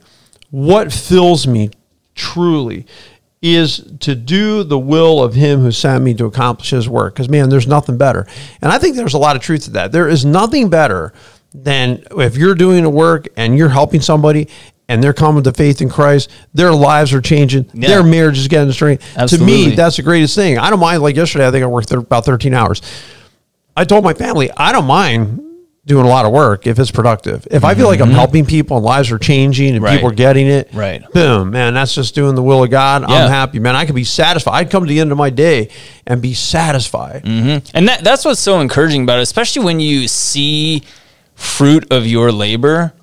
What 0.52 0.92
fills 0.92 1.48
me 1.48 1.72
truly 2.16 2.86
is 3.42 3.82
to 4.02 4.16
do 4.16 4.64
the 4.64 4.78
will 4.78 5.24
of 5.24 5.34
him 5.34 5.62
who 5.62 5.72
sent 5.72 6.04
me 6.04 6.14
to 6.14 6.26
accomplish 6.26 6.72
his 6.72 6.90
work. 6.90 7.14
Because, 7.14 7.30
man, 7.30 7.50
there's 7.50 7.68
nothing 7.68 7.98
better. 7.98 8.28
And 8.62 8.72
I 8.72 8.78
think 8.78 8.96
there's 8.98 9.14
a 9.14 9.18
lot 9.18 9.36
of 9.38 9.42
truth 9.42 9.64
to 9.66 9.72
that. 9.72 9.92
There 9.94 10.10
is 10.10 10.26
nothing 10.26 10.70
better 10.70 11.14
than 11.54 12.04
if 12.18 12.36
you're 12.36 12.54
doing 12.56 12.84
a 12.84 12.90
work 12.90 13.28
and 13.38 13.58
you're 13.58 13.70
helping 13.70 14.02
somebody 14.02 14.50
and 14.90 15.02
they're 15.04 15.14
coming 15.14 15.44
to 15.44 15.54
faith 15.54 15.82
in 15.82 15.90
Christ, 15.90 16.30
their 16.54 16.74
lives 16.74 17.14
are 17.14 17.22
changing, 17.22 17.70
Yeah. 17.74 17.88
their 17.90 18.04
marriage 18.04 18.38
is 18.40 18.48
getting 18.50 18.72
straight. 18.74 19.00
To 19.28 19.38
me, 19.38 19.70
that's 19.76 19.96
the 19.98 20.04
greatest 20.04 20.36
thing. 20.36 20.58
I 20.58 20.70
don't 20.70 20.80
mind, 20.80 21.02
like 21.02 21.16
yesterday, 21.16 21.48
I 21.48 21.52
think 21.52 21.64
I 21.64 21.68
worked 21.68 21.88
thir- 21.90 22.00
about 22.00 22.26
13 22.26 22.54
hours. 22.54 22.82
I 23.78 23.86
told 23.86 24.04
my 24.04 24.14
family, 24.14 24.50
I 24.58 24.72
don't 24.74 24.86
mind 24.88 25.42
doing 25.90 26.06
a 26.06 26.08
lot 26.10 26.24
of 26.24 26.32
work 26.32 26.68
if 26.68 26.78
it's 26.80 26.92
productive. 26.92 27.46
If 27.50 27.64
I 27.66 27.74
feel 27.74 27.88
like 27.88 28.00
I'm 28.00 28.12
helping 28.12 28.46
people 28.46 28.78
and 28.78 28.86
lives 28.86 29.12
are 29.12 29.18
changing 29.18 29.70
and 29.70 29.78
Mm-hmm. 29.78 29.84
Right. 29.86 29.96
people 29.96 30.10
are 30.12 30.14
getting 30.14 30.48
it, 30.48 30.70
Right. 30.72 31.04
boom, 31.12 31.50
man, 31.50 31.74
that's 31.74 31.94
just 31.96 32.14
doing 32.16 32.36
the 32.36 32.44
will 32.44 32.64
of 32.64 32.70
God. 32.70 33.02
Yeah. 33.02 33.08
I'm 33.26 33.30
happy, 33.30 33.58
man. 33.60 33.76
I 33.76 33.86
could 33.86 33.96
be 33.96 34.04
satisfied. 34.04 34.54
I'd 34.54 34.70
come 34.70 34.84
to 34.84 34.88
the 34.90 35.00
end 35.00 35.12
of 35.12 35.18
my 35.18 35.30
day 35.32 35.70
and 36.08 36.22
be 36.22 36.34
satisfied. 36.36 37.24
And 37.26 37.88
that 37.90 38.04
that's 38.04 38.24
what's 38.24 38.40
so 38.40 38.60
encouraging 38.62 39.04
about 39.04 39.20
it, 39.20 39.24
especially 39.24 39.66
when 39.66 39.80
you 39.80 40.08
see 40.08 40.84
fruit 41.36 41.92
of 41.92 42.06
your 42.06 42.32
labor 42.32 42.94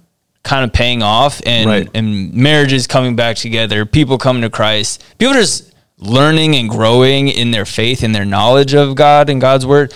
kind 0.45 0.62
of 0.64 0.73
paying 0.73 1.02
off 1.02 1.40
and 1.45 1.69
Right. 1.69 1.88
and 1.93 2.33
marriages 2.35 2.87
coming 2.87 3.16
back 3.16 3.37
together, 3.37 3.85
people 3.85 4.16
coming 4.16 4.43
to 4.43 4.50
Christ, 4.50 5.02
people 5.19 5.35
just 5.35 5.73
learning 5.99 6.55
and 6.55 6.71
growing 6.71 7.26
in 7.28 7.50
their 7.50 7.64
faith 7.64 8.02
and 8.05 8.14
their 8.14 8.25
knowledge 8.25 8.75
of 8.75 8.95
God 8.95 9.28
and 9.28 9.40
God's 9.40 9.66
word. 9.66 9.93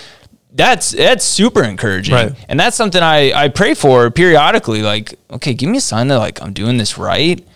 That's 0.52 0.90
that's 0.90 1.25
super 1.25 1.62
encouraging. 1.62 2.14
Right. 2.14 2.33
And 2.49 2.59
that's 2.59 2.76
something 2.76 3.02
I, 3.02 3.33
I 3.33 3.49
pray 3.49 3.75
for 3.75 4.11
periodically. 4.11 4.83
Like, 4.83 5.14
okay, 5.30 5.54
give 5.54 5.69
me 5.69 5.78
a 5.78 5.80
sign 5.80 6.09
that 6.09 6.19
like 6.19 6.42
I'm 6.42 6.52
doing 6.52 6.76
this 6.76 6.99
right, 6.99 7.47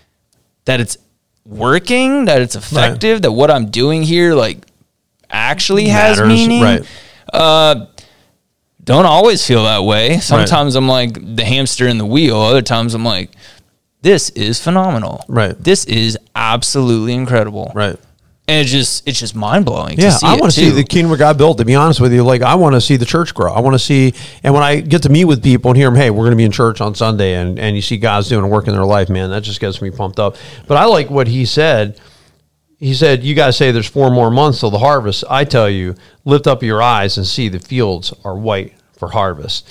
that 0.65 0.79
it's 0.79 0.97
working, 1.45 2.25
that 2.25 2.41
it's 2.41 2.55
effective, 2.55 3.21
that 3.23 3.31
what 3.31 3.51
I'm 3.51 3.69
doing 3.69 4.03
here 4.03 4.33
like 4.33 4.65
actually 5.29 5.89
has 5.89 6.19
meaning 6.21 6.61
Right. 6.61 6.87
Uh, 7.33 7.87
don't 8.83 9.05
always 9.05 9.45
feel 9.45 9.63
that 9.63 9.83
way. 9.83 10.19
Sometimes 10.19 10.75
I'm 10.75 10.87
like 10.87 11.13
the 11.35 11.43
hamster 11.43 11.87
in 11.87 11.97
the 11.97 12.05
wheel. 12.05 12.37
Other 12.37 12.61
times 12.61 12.93
I'm 12.93 13.03
like, 13.03 13.31
this 14.01 14.29
is 14.31 14.61
phenomenal. 14.61 15.25
Right. 15.27 15.57
This 15.57 15.85
is 15.85 16.17
absolutely 16.35 17.13
incredible. 17.15 17.71
Right. 17.73 17.97
And 18.47 18.61
it's 18.61 18.71
just 18.71 19.07
it's 19.07 19.19
just 19.19 19.33
mind 19.33 19.65
blowing. 19.65 19.97
Yeah, 19.97 20.11
to 20.11 20.17
see 20.17 20.27
I 20.27 20.33
want 20.33 20.51
to 20.53 20.59
see 20.59 20.69
the 20.69 20.83
kingdom 20.83 21.11
of 21.11 21.17
God 21.17 21.35
built. 21.35 21.57
To 21.57 21.65
be 21.65 21.73
honest 21.73 21.99
with 21.99 22.13
you, 22.13 22.23
like 22.23 22.43
I 22.43 22.53
want 22.55 22.75
to 22.75 22.81
see 22.81 22.95
the 22.95 23.05
church 23.05 23.33
grow. 23.33 23.51
I 23.51 23.59
want 23.59 23.73
to 23.73 23.79
see, 23.79 24.13
and 24.43 24.53
when 24.53 24.61
I 24.61 24.81
get 24.81 25.01
to 25.03 25.09
meet 25.09 25.25
with 25.25 25.43
people 25.43 25.71
and 25.71 25.77
hear 25.77 25.87
them, 25.89 25.95
hey, 25.95 26.11
we're 26.11 26.25
going 26.25 26.31
to 26.31 26.37
be 26.37 26.43
in 26.43 26.51
church 26.51 26.79
on 26.79 26.93
Sunday, 26.93 27.33
and 27.35 27.57
and 27.57 27.75
you 27.75 27.81
see 27.81 27.97
God's 27.97 28.29
doing 28.29 28.43
a 28.43 28.47
work 28.47 28.67
in 28.67 28.73
their 28.73 28.85
life, 28.85 29.09
man, 29.09 29.31
that 29.31 29.41
just 29.41 29.59
gets 29.59 29.81
me 29.81 29.89
pumped 29.89 30.19
up. 30.19 30.35
But 30.67 30.77
I 30.77 30.85
like 30.85 31.09
what 31.09 31.27
he 31.27 31.45
said. 31.45 31.99
He 32.77 32.93
said, 32.93 33.23
"You 33.23 33.33
guys 33.33 33.57
say 33.57 33.71
there's 33.71 33.87
four 33.87 34.11
more 34.11 34.29
months 34.29 34.59
till 34.59 34.69
the 34.69 34.77
harvest. 34.77 35.23
I 35.27 35.43
tell 35.45 35.69
you, 35.69 35.95
lift 36.23 36.45
up 36.45 36.61
your 36.61 36.83
eyes 36.83 37.17
and 37.17 37.25
see 37.25 37.49
the 37.49 37.59
fields 37.59 38.13
are 38.23 38.37
white 38.37 38.73
for 38.93 39.09
harvest." 39.09 39.67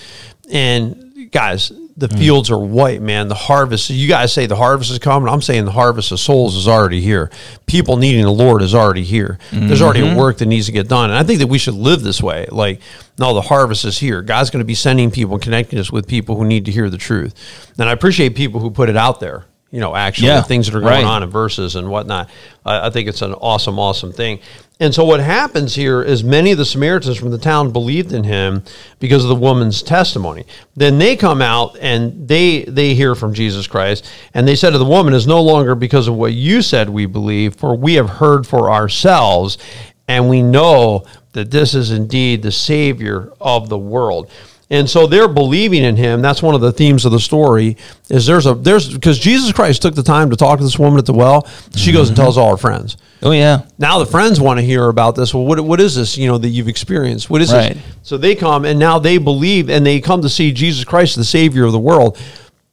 And 0.50 1.28
guys, 1.30 1.70
the 1.96 2.08
hmm. 2.08 2.16
fields 2.16 2.50
are 2.50 2.58
white, 2.58 3.00
man. 3.00 3.28
The 3.28 3.34
harvest. 3.34 3.90
You 3.90 4.08
guys 4.08 4.32
say 4.32 4.46
the 4.46 4.56
harvest 4.56 4.90
is 4.90 4.98
coming. 4.98 5.28
I'm 5.28 5.42
saying 5.42 5.64
the 5.64 5.72
harvest 5.72 6.10
of 6.10 6.18
souls 6.18 6.56
is 6.56 6.66
already 6.66 7.00
here. 7.00 7.30
People 7.66 7.96
needing 7.96 8.24
the 8.24 8.32
Lord 8.32 8.62
is 8.62 8.74
already 8.74 9.04
here. 9.04 9.38
There's 9.52 9.82
already 9.82 10.00
a 10.00 10.04
mm-hmm. 10.04 10.18
work 10.18 10.38
that 10.38 10.46
needs 10.46 10.66
to 10.66 10.72
get 10.72 10.88
done, 10.88 11.10
and 11.10 11.18
I 11.18 11.22
think 11.22 11.38
that 11.38 11.46
we 11.46 11.58
should 11.58 11.74
live 11.74 12.02
this 12.02 12.22
way. 12.22 12.46
Like, 12.50 12.80
no, 13.18 13.32
the 13.32 13.42
harvest 13.42 13.84
is 13.84 13.98
here. 13.98 14.22
God's 14.22 14.50
going 14.50 14.60
to 14.60 14.66
be 14.66 14.74
sending 14.74 15.10
people, 15.10 15.38
connecting 15.38 15.78
us 15.78 15.92
with 15.92 16.08
people 16.08 16.36
who 16.36 16.44
need 16.44 16.64
to 16.64 16.72
hear 16.72 16.90
the 16.90 16.98
truth. 16.98 17.34
And 17.78 17.88
I 17.88 17.92
appreciate 17.92 18.34
people 18.34 18.60
who 18.60 18.70
put 18.70 18.88
it 18.88 18.96
out 18.96 19.20
there. 19.20 19.44
You 19.74 19.80
know, 19.80 19.96
actually, 19.96 20.28
Yeah, 20.28 20.42
things 20.42 20.66
that 20.66 20.76
are 20.76 20.80
going 20.80 20.92
right. 20.92 21.04
on 21.04 21.24
in 21.24 21.30
verses 21.30 21.74
and 21.74 21.90
whatnot. 21.90 22.30
I, 22.64 22.86
I 22.86 22.90
think 22.90 23.08
it's 23.08 23.22
an 23.22 23.32
awesome, 23.32 23.76
awesome 23.80 24.12
thing. 24.12 24.38
And 24.78 24.94
so 24.94 25.04
what 25.04 25.18
happens 25.18 25.74
here 25.74 26.00
is 26.00 26.22
many 26.22 26.52
of 26.52 26.58
the 26.58 26.64
Samaritans 26.64 27.16
from 27.16 27.30
the 27.30 27.38
town 27.38 27.72
believed 27.72 28.12
in 28.12 28.22
him 28.22 28.62
because 29.00 29.24
of 29.24 29.30
the 29.30 29.34
woman's 29.34 29.82
testimony. 29.82 30.44
Then 30.76 30.98
they 30.98 31.16
come 31.16 31.42
out 31.42 31.76
and 31.80 32.28
they 32.28 32.62
they 32.64 32.94
hear 32.94 33.16
from 33.16 33.34
Jesus 33.34 33.66
Christ, 33.66 34.08
and 34.32 34.46
they 34.46 34.54
said 34.54 34.70
to 34.70 34.78
the 34.78 34.84
woman, 34.84 35.12
"Is 35.12 35.26
no 35.26 35.42
longer 35.42 35.74
because 35.74 36.06
of 36.06 36.14
what 36.14 36.34
you 36.34 36.62
said 36.62 36.88
we 36.88 37.06
believe, 37.06 37.56
for 37.56 37.76
we 37.76 37.94
have 37.94 38.10
heard 38.10 38.46
for 38.46 38.70
ourselves, 38.70 39.58
and 40.06 40.28
we 40.28 40.40
know 40.40 41.04
that 41.32 41.50
this 41.50 41.74
is 41.74 41.90
indeed 41.90 42.42
the 42.42 42.52
Savior 42.52 43.32
of 43.40 43.68
the 43.68 43.78
world." 43.78 44.30
And 44.70 44.88
so 44.88 45.06
they're 45.06 45.28
believing 45.28 45.84
in 45.84 45.96
him. 45.96 46.22
That's 46.22 46.42
one 46.42 46.54
of 46.54 46.60
the 46.62 46.72
themes 46.72 47.04
of 47.04 47.12
the 47.12 47.20
story. 47.20 47.76
Is 48.08 48.24
there's 48.26 48.46
a 48.46 48.54
there's 48.54 48.92
because 48.92 49.18
Jesus 49.18 49.52
Christ 49.52 49.82
took 49.82 49.94
the 49.94 50.02
time 50.02 50.30
to 50.30 50.36
talk 50.36 50.58
to 50.58 50.64
this 50.64 50.78
woman 50.78 50.98
at 50.98 51.04
the 51.06 51.12
well. 51.12 51.46
She 51.76 51.92
goes 51.92 52.08
and 52.08 52.16
tells 52.16 52.38
all 52.38 52.50
her 52.50 52.56
friends. 52.56 52.96
Oh 53.22 53.30
yeah. 53.32 53.62
Now 53.78 53.98
the 53.98 54.06
friends 54.06 54.40
want 54.40 54.58
to 54.58 54.64
hear 54.64 54.88
about 54.88 55.16
this. 55.16 55.34
Well, 55.34 55.44
what 55.44 55.60
what 55.60 55.80
is 55.80 55.94
this? 55.96 56.16
You 56.16 56.28
know 56.28 56.38
that 56.38 56.48
you've 56.48 56.68
experienced. 56.68 57.28
What 57.28 57.42
is 57.42 57.52
Right. 57.52 57.74
this? 57.74 57.82
So 58.02 58.16
they 58.16 58.34
come 58.34 58.64
and 58.64 58.78
now 58.78 58.98
they 58.98 59.18
believe 59.18 59.68
and 59.68 59.84
they 59.84 60.00
come 60.00 60.22
to 60.22 60.28
see 60.30 60.50
Jesus 60.50 60.82
Christ, 60.84 61.16
the 61.16 61.24
Savior 61.24 61.64
of 61.64 61.72
the 61.72 61.78
world. 61.78 62.18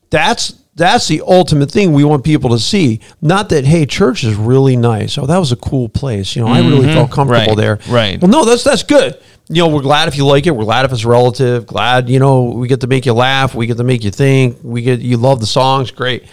That's 0.09 0.55
that's 0.75 1.07
the 1.09 1.21
ultimate 1.27 1.69
thing 1.69 1.91
we 1.91 2.03
want 2.05 2.23
people 2.23 2.49
to 2.51 2.59
see. 2.59 3.01
Not 3.21 3.49
that 3.49 3.65
hey, 3.65 3.85
church 3.85 4.23
is 4.23 4.35
really 4.35 4.77
nice. 4.77 5.17
Oh, 5.17 5.25
that 5.25 5.37
was 5.37 5.51
a 5.51 5.57
cool 5.57 5.89
place. 5.89 6.35
You 6.35 6.43
know, 6.43 6.47
I 6.47 6.59
really 6.59 6.87
felt 6.87 7.11
comfortable 7.11 7.55
Mm-hmm. 7.55 7.59
Right. 7.69 7.79
there. 7.85 7.93
Right. 7.93 8.21
Well, 8.21 8.31
no, 8.31 8.45
that's 8.45 8.63
that's 8.63 8.83
good. 8.83 9.19
You 9.51 9.63
know, 9.63 9.67
we're 9.67 9.81
glad 9.81 10.07
if 10.07 10.15
you 10.15 10.25
like 10.25 10.47
it. 10.47 10.51
We're 10.51 10.63
glad 10.63 10.85
if 10.85 10.93
it's 10.93 11.03
relative. 11.03 11.67
Glad 11.67 12.09
you 12.09 12.19
know 12.19 12.43
we 12.43 12.69
get 12.69 12.79
to 12.81 12.87
make 12.87 13.05
you 13.05 13.13
laugh. 13.13 13.53
We 13.53 13.67
get 13.67 13.75
to 13.77 13.83
make 13.83 14.01
you 14.03 14.09
think. 14.09 14.59
We 14.63 14.81
get 14.81 15.01
you 15.01 15.17
love 15.17 15.41
the 15.41 15.45
songs. 15.45 15.91
Great. 15.91 16.25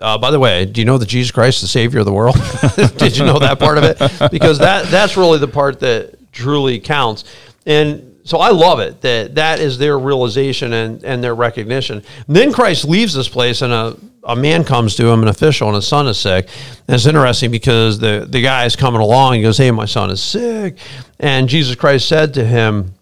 Uh, 0.00 0.16
by 0.16 0.30
the 0.30 0.38
way, 0.38 0.64
do 0.64 0.80
you 0.80 0.84
know 0.84 0.96
that 0.98 1.06
Jesus 1.06 1.32
Christ 1.32 1.56
is 1.56 1.62
the 1.62 1.68
Savior 1.68 2.00
of 2.00 2.06
the 2.06 2.12
world? 2.12 2.36
Did 2.98 3.16
you 3.16 3.24
know 3.24 3.40
that 3.40 3.58
part 3.58 3.78
of 3.78 3.84
it? 3.84 4.30
Because 4.30 4.60
that 4.60 4.86
that's 4.86 5.16
really 5.16 5.38
the 5.38 5.48
part 5.48 5.80
that 5.80 6.32
truly 6.32 6.78
counts. 6.78 7.24
And 7.66 8.11
so 8.24 8.38
I 8.38 8.50
love 8.50 8.80
it 8.80 9.00
that 9.00 9.34
that 9.34 9.58
is 9.58 9.78
their 9.78 9.98
realization 9.98 10.72
and, 10.72 11.04
and 11.04 11.22
their 11.22 11.34
recognition. 11.34 12.02
And 12.26 12.36
then 12.36 12.52
Christ 12.52 12.84
leaves 12.84 13.14
this 13.14 13.28
place 13.28 13.62
and 13.62 13.72
a, 13.72 13.96
a 14.24 14.36
man 14.36 14.62
comes 14.64 14.94
to 14.96 15.08
him, 15.08 15.22
an 15.22 15.28
official, 15.28 15.68
and 15.68 15.74
his 15.74 15.88
son 15.88 16.06
is 16.06 16.18
sick. 16.18 16.48
And 16.86 16.94
it's 16.94 17.06
interesting 17.06 17.50
because 17.50 17.98
the, 17.98 18.26
the 18.28 18.40
guy 18.40 18.64
is 18.64 18.76
coming 18.76 19.00
along. 19.00 19.34
He 19.34 19.42
goes, 19.42 19.58
Hey, 19.58 19.70
my 19.70 19.86
son 19.86 20.10
is 20.10 20.22
sick. 20.22 20.76
And 21.18 21.48
Jesus 21.48 21.74
Christ 21.74 22.08
said 22.08 22.34
to 22.34 22.44
him, 22.44 22.94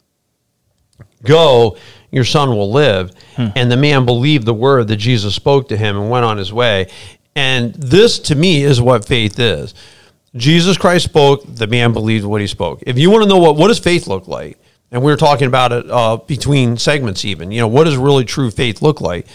Go, 1.22 1.76
your 2.10 2.24
son 2.24 2.50
will 2.50 2.72
live. 2.72 3.12
Hmm. 3.36 3.48
And 3.54 3.70
the 3.70 3.76
man 3.76 4.04
believed 4.06 4.46
the 4.46 4.54
word 4.54 4.88
that 4.88 4.96
Jesus 4.96 5.34
spoke 5.34 5.68
to 5.68 5.76
him 5.76 5.96
and 5.96 6.10
went 6.10 6.24
on 6.24 6.38
his 6.38 6.52
way. 6.52 6.88
And 7.36 7.74
this, 7.74 8.18
to 8.20 8.34
me, 8.34 8.62
is 8.62 8.80
what 8.80 9.04
faith 9.04 9.38
is. 9.38 9.74
Jesus 10.34 10.76
Christ 10.76 11.04
spoke, 11.04 11.42
the 11.46 11.66
man 11.66 11.92
believed 11.92 12.24
what 12.24 12.40
he 12.40 12.46
spoke. 12.46 12.82
If 12.86 12.98
you 12.98 13.10
want 13.10 13.24
to 13.24 13.28
know 13.28 13.38
what, 13.38 13.56
what 13.56 13.68
does 13.68 13.78
faith 13.78 14.06
look 14.06 14.28
like, 14.28 14.59
and 14.92 15.02
we 15.02 15.10
were 15.10 15.16
talking 15.16 15.46
about 15.46 15.72
it 15.72 15.86
uh, 15.90 16.16
between 16.16 16.76
segments, 16.76 17.24
even, 17.24 17.50
you 17.52 17.60
know, 17.60 17.68
what 17.68 17.84
does 17.84 17.96
really 17.96 18.24
true 18.24 18.50
faith 18.50 18.82
look 18.82 19.00
like? 19.00 19.26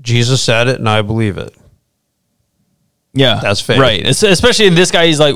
Jesus 0.00 0.42
said 0.42 0.68
it, 0.68 0.78
and 0.78 0.88
I 0.88 1.02
believe 1.02 1.38
it. 1.38 1.54
Yeah. 3.12 3.40
That's 3.42 3.60
faith. 3.60 3.78
Right. 3.80 4.04
Es- 4.06 4.22
Especially 4.22 4.68
this 4.70 4.90
guy, 4.90 5.06
he's 5.06 5.20
like, 5.20 5.34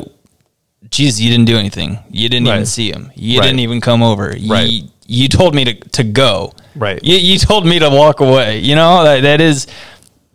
Jesus, 0.91 1.21
you 1.21 1.31
didn't 1.31 1.47
do 1.47 1.57
anything. 1.57 1.99
You 2.11 2.29
didn't 2.29 2.47
even 2.47 2.67
see 2.67 2.91
him. 2.93 3.11
You 3.17 3.41
Right. 3.41 3.47
didn't 3.47 3.61
even 3.61 3.81
come 3.81 4.03
over. 4.03 4.35
Right. 4.47 4.69
You, 4.71 4.89
you 5.07 5.29
told 5.29 5.55
me 5.55 5.65
to, 5.65 5.75
to 5.75 6.05
go. 6.05 6.53
Right. 6.77 7.03
You, 7.03 7.17
you 7.17 7.39
told 7.39 7.67
me 7.67 7.79
to 7.79 7.91
walk 7.91 8.21
away. 8.21 8.59
You 8.61 8.75
know, 8.77 9.03
that, 9.05 9.23
that 9.23 9.41
is, 9.41 9.67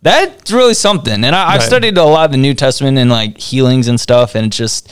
that's 0.02 0.52
really 0.52 0.74
something. 0.74 1.24
And 1.24 1.36
I, 1.36 1.50
I've 1.54 1.60
Right. 1.60 1.66
studied 1.68 1.98
a 1.98 2.04
lot 2.04 2.26
of 2.26 2.32
the 2.32 2.38
New 2.38 2.54
Testament 2.54 2.98
and 2.98 3.10
like 3.10 3.38
healings 3.38 3.88
and 3.88 4.00
stuff, 4.00 4.36
and 4.36 4.48
it's 4.48 4.58
just 4.58 4.92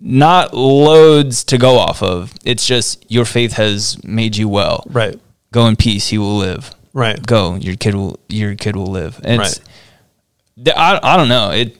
not 0.00 0.54
loads 0.54 1.44
to 1.44 1.58
go 1.58 1.78
off 1.78 2.02
of. 2.02 2.32
It's 2.44 2.66
just 2.66 3.04
your 3.10 3.24
faith 3.24 3.54
has 3.54 4.02
made 4.04 4.36
you 4.36 4.48
well. 4.48 4.84
Right. 4.88 5.18
Go 5.52 5.66
in 5.66 5.76
peace, 5.76 6.08
he 6.08 6.18
will 6.18 6.36
live. 6.36 6.74
Right. 6.92 7.24
Go, 7.26 7.54
your 7.56 7.76
kid 7.76 7.94
will 7.94 8.18
your 8.28 8.54
kid 8.54 8.76
will 8.76 8.86
live. 8.86 9.20
And 9.24 9.40
Right. 9.40 9.60
I, 10.76 10.98
I 11.02 11.16
don't 11.16 11.28
know. 11.28 11.50
It 11.50 11.76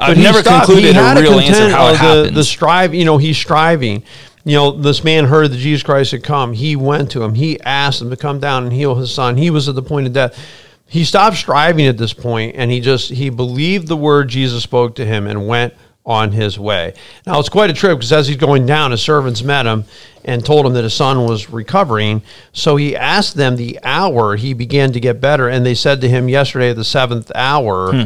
I've 0.00 0.16
he 0.16 0.22
never 0.22 0.40
stopped- 0.40 0.66
concluded 0.66 0.96
a 0.96 1.20
real 1.20 1.40
answer 1.40 1.70
how 1.70 1.88
it 1.88 1.92
the, 1.92 1.96
happens. 1.98 2.34
The 2.34 2.44
strive, 2.44 2.94
you 2.94 3.04
know, 3.04 3.18
he's 3.18 3.36
striving. 3.36 4.02
You 4.44 4.54
know, 4.56 4.70
this 4.70 5.02
man 5.04 5.24
heard 5.26 5.50
that 5.50 5.56
Jesus 5.58 5.82
Christ 5.82 6.12
had 6.12 6.22
come. 6.22 6.52
He 6.52 6.76
went 6.76 7.10
to 7.12 7.22
him. 7.22 7.34
He 7.34 7.60
asked 7.60 8.00
him 8.00 8.08
to 8.10 8.16
come 8.16 8.38
down 8.40 8.64
and 8.64 8.72
heal 8.72 8.94
his 8.94 9.12
son. 9.12 9.36
He 9.36 9.50
was 9.50 9.68
at 9.68 9.74
the 9.74 9.82
point 9.82 10.06
of 10.06 10.12
death. 10.12 10.38
He 10.86 11.04
stopped 11.04 11.36
striving 11.36 11.86
at 11.86 11.98
this 11.98 12.14
point, 12.14 12.54
and 12.56 12.70
he 12.70 12.80
just 12.80 13.10
he 13.10 13.28
believed 13.28 13.88
the 13.88 13.96
word 13.96 14.28
Jesus 14.28 14.62
spoke 14.62 14.94
to 14.96 15.04
him 15.04 15.26
and 15.26 15.46
went 15.46 15.74
on 16.08 16.32
his 16.32 16.58
way. 16.58 16.94
Now 17.26 17.38
it's 17.38 17.50
quite 17.50 17.68
a 17.68 17.74
trip 17.74 17.98
because 17.98 18.12
as 18.12 18.26
he's 18.26 18.38
going 18.38 18.64
down, 18.64 18.92
his 18.92 19.02
servants 19.02 19.42
met 19.42 19.66
him 19.66 19.84
and 20.24 20.44
told 20.44 20.64
him 20.64 20.72
that 20.72 20.82
his 20.82 20.94
son 20.94 21.24
was 21.26 21.50
recovering. 21.50 22.22
So 22.52 22.76
he 22.76 22.96
asked 22.96 23.36
them 23.36 23.56
the 23.56 23.78
hour 23.82 24.36
he 24.36 24.54
began 24.54 24.92
to 24.92 25.00
get 25.00 25.20
better, 25.20 25.48
and 25.48 25.64
they 25.64 25.74
said 25.74 26.00
to 26.00 26.08
him 26.08 26.30
yesterday 26.30 26.70
at 26.70 26.76
the 26.76 26.84
seventh 26.84 27.30
hour 27.34 27.92
hmm. 27.92 28.02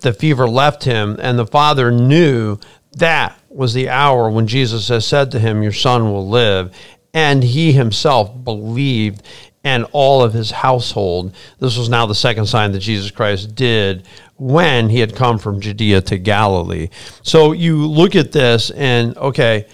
the 0.00 0.14
fever 0.14 0.48
left 0.48 0.84
him, 0.84 1.18
and 1.20 1.38
the 1.38 1.46
father 1.46 1.92
knew 1.92 2.58
that 2.96 3.38
was 3.50 3.74
the 3.74 3.90
hour 3.90 4.30
when 4.30 4.46
Jesus 4.46 4.88
has 4.88 5.06
said 5.06 5.30
to 5.30 5.38
him, 5.38 5.62
Your 5.62 5.72
son 5.72 6.10
will 6.10 6.26
live. 6.26 6.74
And 7.14 7.44
he 7.44 7.72
himself 7.72 8.42
believed 8.42 9.22
and 9.64 9.86
all 9.92 10.22
of 10.22 10.32
his 10.32 10.50
household. 10.50 11.34
This 11.58 11.76
was 11.76 11.88
now 11.88 12.06
the 12.06 12.14
second 12.14 12.46
sign 12.46 12.72
that 12.72 12.80
Jesus 12.80 13.10
Christ 13.10 13.54
did 13.54 14.06
when 14.42 14.88
he 14.88 14.98
had 14.98 15.14
come 15.14 15.38
from 15.38 15.60
Judea 15.60 16.00
to 16.02 16.18
Galilee. 16.18 16.88
So 17.22 17.52
you 17.52 17.86
look 17.86 18.16
at 18.16 18.32
this 18.32 18.70
and, 18.70 19.16
okay, 19.16 19.66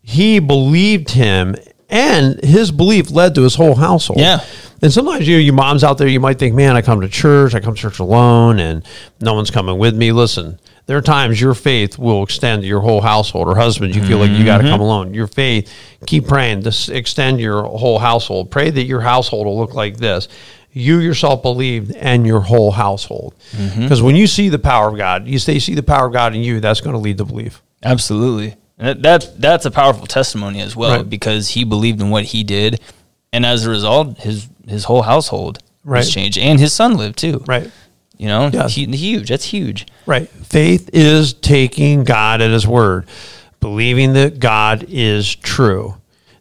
he 0.00 0.38
believed 0.38 1.10
him, 1.10 1.56
and 1.90 2.42
his 2.42 2.70
belief 2.72 3.10
led 3.10 3.34
to 3.34 3.42
his 3.42 3.54
whole 3.54 3.74
household. 3.74 4.18
Yeah. 4.18 4.44
And 4.82 4.92
sometimes 4.92 5.28
you, 5.28 5.36
you 5.36 5.52
moms 5.52 5.84
out 5.84 5.98
there, 5.98 6.08
you 6.08 6.20
might 6.20 6.38
think, 6.38 6.54
man, 6.54 6.76
I 6.76 6.82
come 6.82 7.00
to 7.02 7.08
church, 7.08 7.54
I 7.54 7.60
come 7.60 7.74
to 7.74 7.80
church 7.80 7.98
alone, 7.98 8.58
and 8.58 8.84
no 9.20 9.34
one's 9.34 9.50
coming 9.50 9.78
with 9.78 9.94
me. 9.94 10.12
Listen, 10.12 10.58
there 10.86 10.96
are 10.96 11.02
times 11.02 11.40
your 11.40 11.54
faith 11.54 11.98
will 11.98 12.22
extend 12.22 12.62
to 12.62 12.68
your 12.68 12.80
whole 12.80 13.00
household, 13.00 13.48
or 13.48 13.56
husband, 13.56 13.94
you 13.94 14.02
feel 14.04 14.18
like 14.18 14.30
you 14.30 14.44
got 14.44 14.58
to 14.58 14.64
mm-hmm. 14.64 14.72
come 14.72 14.80
alone. 14.80 15.12
Your 15.12 15.26
faith, 15.26 15.72
keep 16.06 16.26
praying 16.26 16.62
to 16.62 16.92
extend 16.92 17.40
your 17.40 17.64
whole 17.64 17.98
household. 17.98 18.50
Pray 18.50 18.70
that 18.70 18.84
your 18.84 19.00
household 19.00 19.46
will 19.46 19.58
look 19.58 19.74
like 19.74 19.96
this. 19.96 20.28
You 20.78 20.98
yourself 20.98 21.40
believed, 21.40 21.96
and 21.96 22.26
your 22.26 22.40
whole 22.40 22.70
household. 22.70 23.34
Mm-hmm. 23.52 23.80
Because 23.82 24.02
when 24.02 24.14
you 24.14 24.26
see 24.26 24.50
the 24.50 24.58
power 24.58 24.88
of 24.90 24.98
God, 24.98 25.26
you 25.26 25.38
say, 25.38 25.58
see 25.58 25.74
the 25.74 25.82
power 25.82 26.06
of 26.08 26.12
God 26.12 26.34
in 26.34 26.42
you, 26.42 26.60
that's 26.60 26.82
going 26.82 26.92
to 26.92 26.98
lead 27.00 27.16
to 27.16 27.24
belief. 27.24 27.62
Absolutely. 27.82 28.56
And 28.78 28.88
that, 28.88 29.02
that 29.02 29.40
that's 29.40 29.64
a 29.64 29.70
powerful 29.70 30.06
testimony 30.06 30.60
as 30.60 30.76
well 30.76 30.98
Right. 30.98 31.08
because 31.08 31.48
he 31.48 31.64
believed 31.64 32.02
in 32.02 32.10
what 32.10 32.24
he 32.24 32.44
did, 32.44 32.80
and 33.32 33.46
as 33.46 33.64
a 33.64 33.70
result, 33.70 34.18
his 34.18 34.48
his 34.68 34.84
whole 34.84 35.00
household 35.02 35.60
Right. 35.82 36.00
was 36.00 36.12
changed, 36.12 36.36
and 36.36 36.60
his 36.60 36.74
son 36.74 36.96
lived 36.98 37.16
too. 37.18 37.42
Right. 37.46 37.70
You 38.18 38.26
know, 38.28 38.50
Yes. 38.52 38.74
Hu- 38.74 38.90
huge. 38.90 39.28
That's 39.30 39.44
huge. 39.46 39.86
Right. 40.04 40.28
Faith 40.28 40.90
is 40.92 41.32
taking 41.32 42.04
God 42.04 42.42
at 42.42 42.50
his 42.50 42.66
word, 42.66 43.06
believing 43.60 44.12
that 44.12 44.40
God 44.40 44.84
is 44.90 45.34
true. 45.36 45.94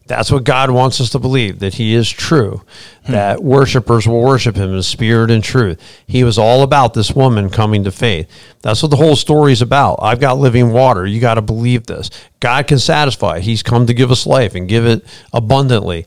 That's 0.08 0.32
what 0.32 0.44
God 0.44 0.70
wants 0.70 1.02
us 1.02 1.10
to 1.12 1.20
believe, 1.20 1.60
that 1.60 1.76
he 1.76 1.96
is 1.96 2.10
true, 2.10 2.62
hmm. 3.06 3.12
that 3.12 3.44
worshipers 3.44 4.08
will 4.08 4.22
worship 4.22 4.56
him 4.56 4.74
in 4.74 4.84
spirit 4.84 5.32
and 5.32 5.44
truth. 5.44 5.82
He 6.06 6.24
was 6.24 6.38
all 6.38 6.62
about 6.62 6.94
this 6.94 7.12
woman 7.12 7.50
coming 7.50 7.84
to 7.86 7.92
faith. 7.92 8.30
That's 8.62 8.84
what 8.84 8.92
the 8.92 8.98
whole 8.98 9.16
story 9.16 9.52
is 9.52 9.64
about. 9.64 10.00
I've 10.02 10.20
got 10.20 10.38
living 10.38 10.72
water. 10.72 11.08
You 11.08 11.20
got 11.20 11.36
to 11.36 11.42
believe 11.42 11.88
this. 11.88 12.12
God 12.40 12.68
can 12.68 12.78
satisfy. 12.78 13.40
He's 13.40 13.64
come 13.64 13.88
to 13.88 13.96
give 13.96 14.12
us 14.12 14.28
life 14.28 14.54
and 14.54 14.68
give 14.68 14.86
it 14.86 15.04
abundantly. 15.34 16.06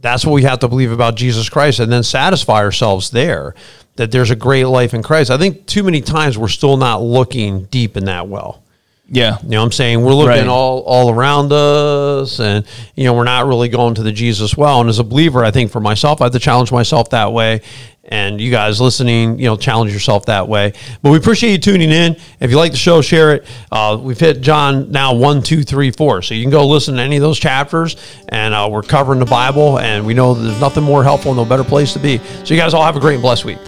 That's 0.00 0.26
what 0.26 0.32
we 0.32 0.42
have 0.42 0.58
to 0.60 0.68
believe 0.68 0.90
about 0.90 1.14
Jesus 1.14 1.48
Christ 1.48 1.78
and 1.78 1.90
then 1.90 2.02
satisfy 2.02 2.58
ourselves 2.62 3.10
there 3.10 3.54
that 3.94 4.10
there's 4.10 4.30
a 4.30 4.36
great 4.36 4.64
life 4.64 4.92
in 4.92 5.02
Christ. 5.02 5.30
I 5.30 5.38
think 5.38 5.66
too 5.66 5.82
many 5.82 6.00
times 6.00 6.36
we're 6.36 6.48
still 6.48 6.76
not 6.76 7.02
looking 7.02 7.64
deep 7.64 7.96
in 7.96 8.04
that 8.04 8.28
well. 8.28 8.62
Yeah. 9.08 9.38
You 9.42 9.50
know 9.50 9.58
what 9.60 9.66
I'm 9.66 9.72
saying? 9.72 10.02
We're 10.02 10.14
looking 10.14 10.28
Right. 10.30 10.48
all 10.48 10.80
all 10.80 11.10
around 11.10 11.52
us 11.52 12.40
and 12.40 12.64
you 12.96 13.04
know, 13.04 13.14
we're 13.14 13.24
not 13.24 13.46
really 13.46 13.68
going 13.68 13.94
to 13.94 14.02
the 14.02 14.10
Jesus 14.12 14.56
well. 14.56 14.80
And 14.80 14.90
as 14.90 14.98
a 14.98 15.04
believer, 15.04 15.44
I 15.44 15.50
think 15.52 15.70
for 15.70 15.80
myself, 15.80 16.20
I 16.20 16.24
have 16.24 16.32
to 16.32 16.38
challenge 16.40 16.72
myself 16.72 17.10
that 17.10 17.32
way. 17.32 17.60
And 18.08 18.40
you 18.40 18.52
guys 18.52 18.80
listening, 18.80 19.38
you 19.40 19.46
know, 19.46 19.56
challenge 19.56 19.92
yourself 19.92 20.26
that 20.26 20.46
way. 20.48 20.72
But 21.02 21.10
we 21.10 21.18
appreciate 21.18 21.50
you 21.52 21.58
tuning 21.58 21.90
in. 21.90 22.16
If 22.38 22.50
you 22.52 22.56
like 22.56 22.70
the 22.70 22.78
show, 22.78 23.00
share 23.02 23.34
it. 23.34 23.46
Uh, 23.72 23.98
we've 24.00 24.18
hit 24.18 24.40
John 24.42 24.92
now 24.92 25.14
one, 25.14 25.42
two, 25.42 25.64
three, 25.64 25.90
four. 25.90 26.22
So 26.22 26.34
you 26.34 26.42
can 26.42 26.52
go 26.52 26.66
listen 26.68 26.94
to 26.96 27.02
any 27.02 27.16
of 27.16 27.22
those 27.22 27.38
chapters, 27.40 27.96
and 28.28 28.54
uh, 28.54 28.68
we're 28.70 28.82
covering 28.82 29.18
the 29.18 29.24
Bible. 29.26 29.80
And 29.80 30.06
we 30.06 30.14
know 30.14 30.34
there's 30.34 30.60
nothing 30.60 30.84
more 30.84 31.02
helpful, 31.02 31.34
no 31.34 31.44
better 31.44 31.64
place 31.64 31.94
to 31.94 31.98
be. 31.98 32.18
So 32.44 32.54
you 32.54 32.60
guys 32.60 32.74
all 32.74 32.84
have 32.84 32.96
a 32.96 33.00
great 33.00 33.14
and 33.14 33.22
blessed 33.22 33.44
week. 33.44 33.58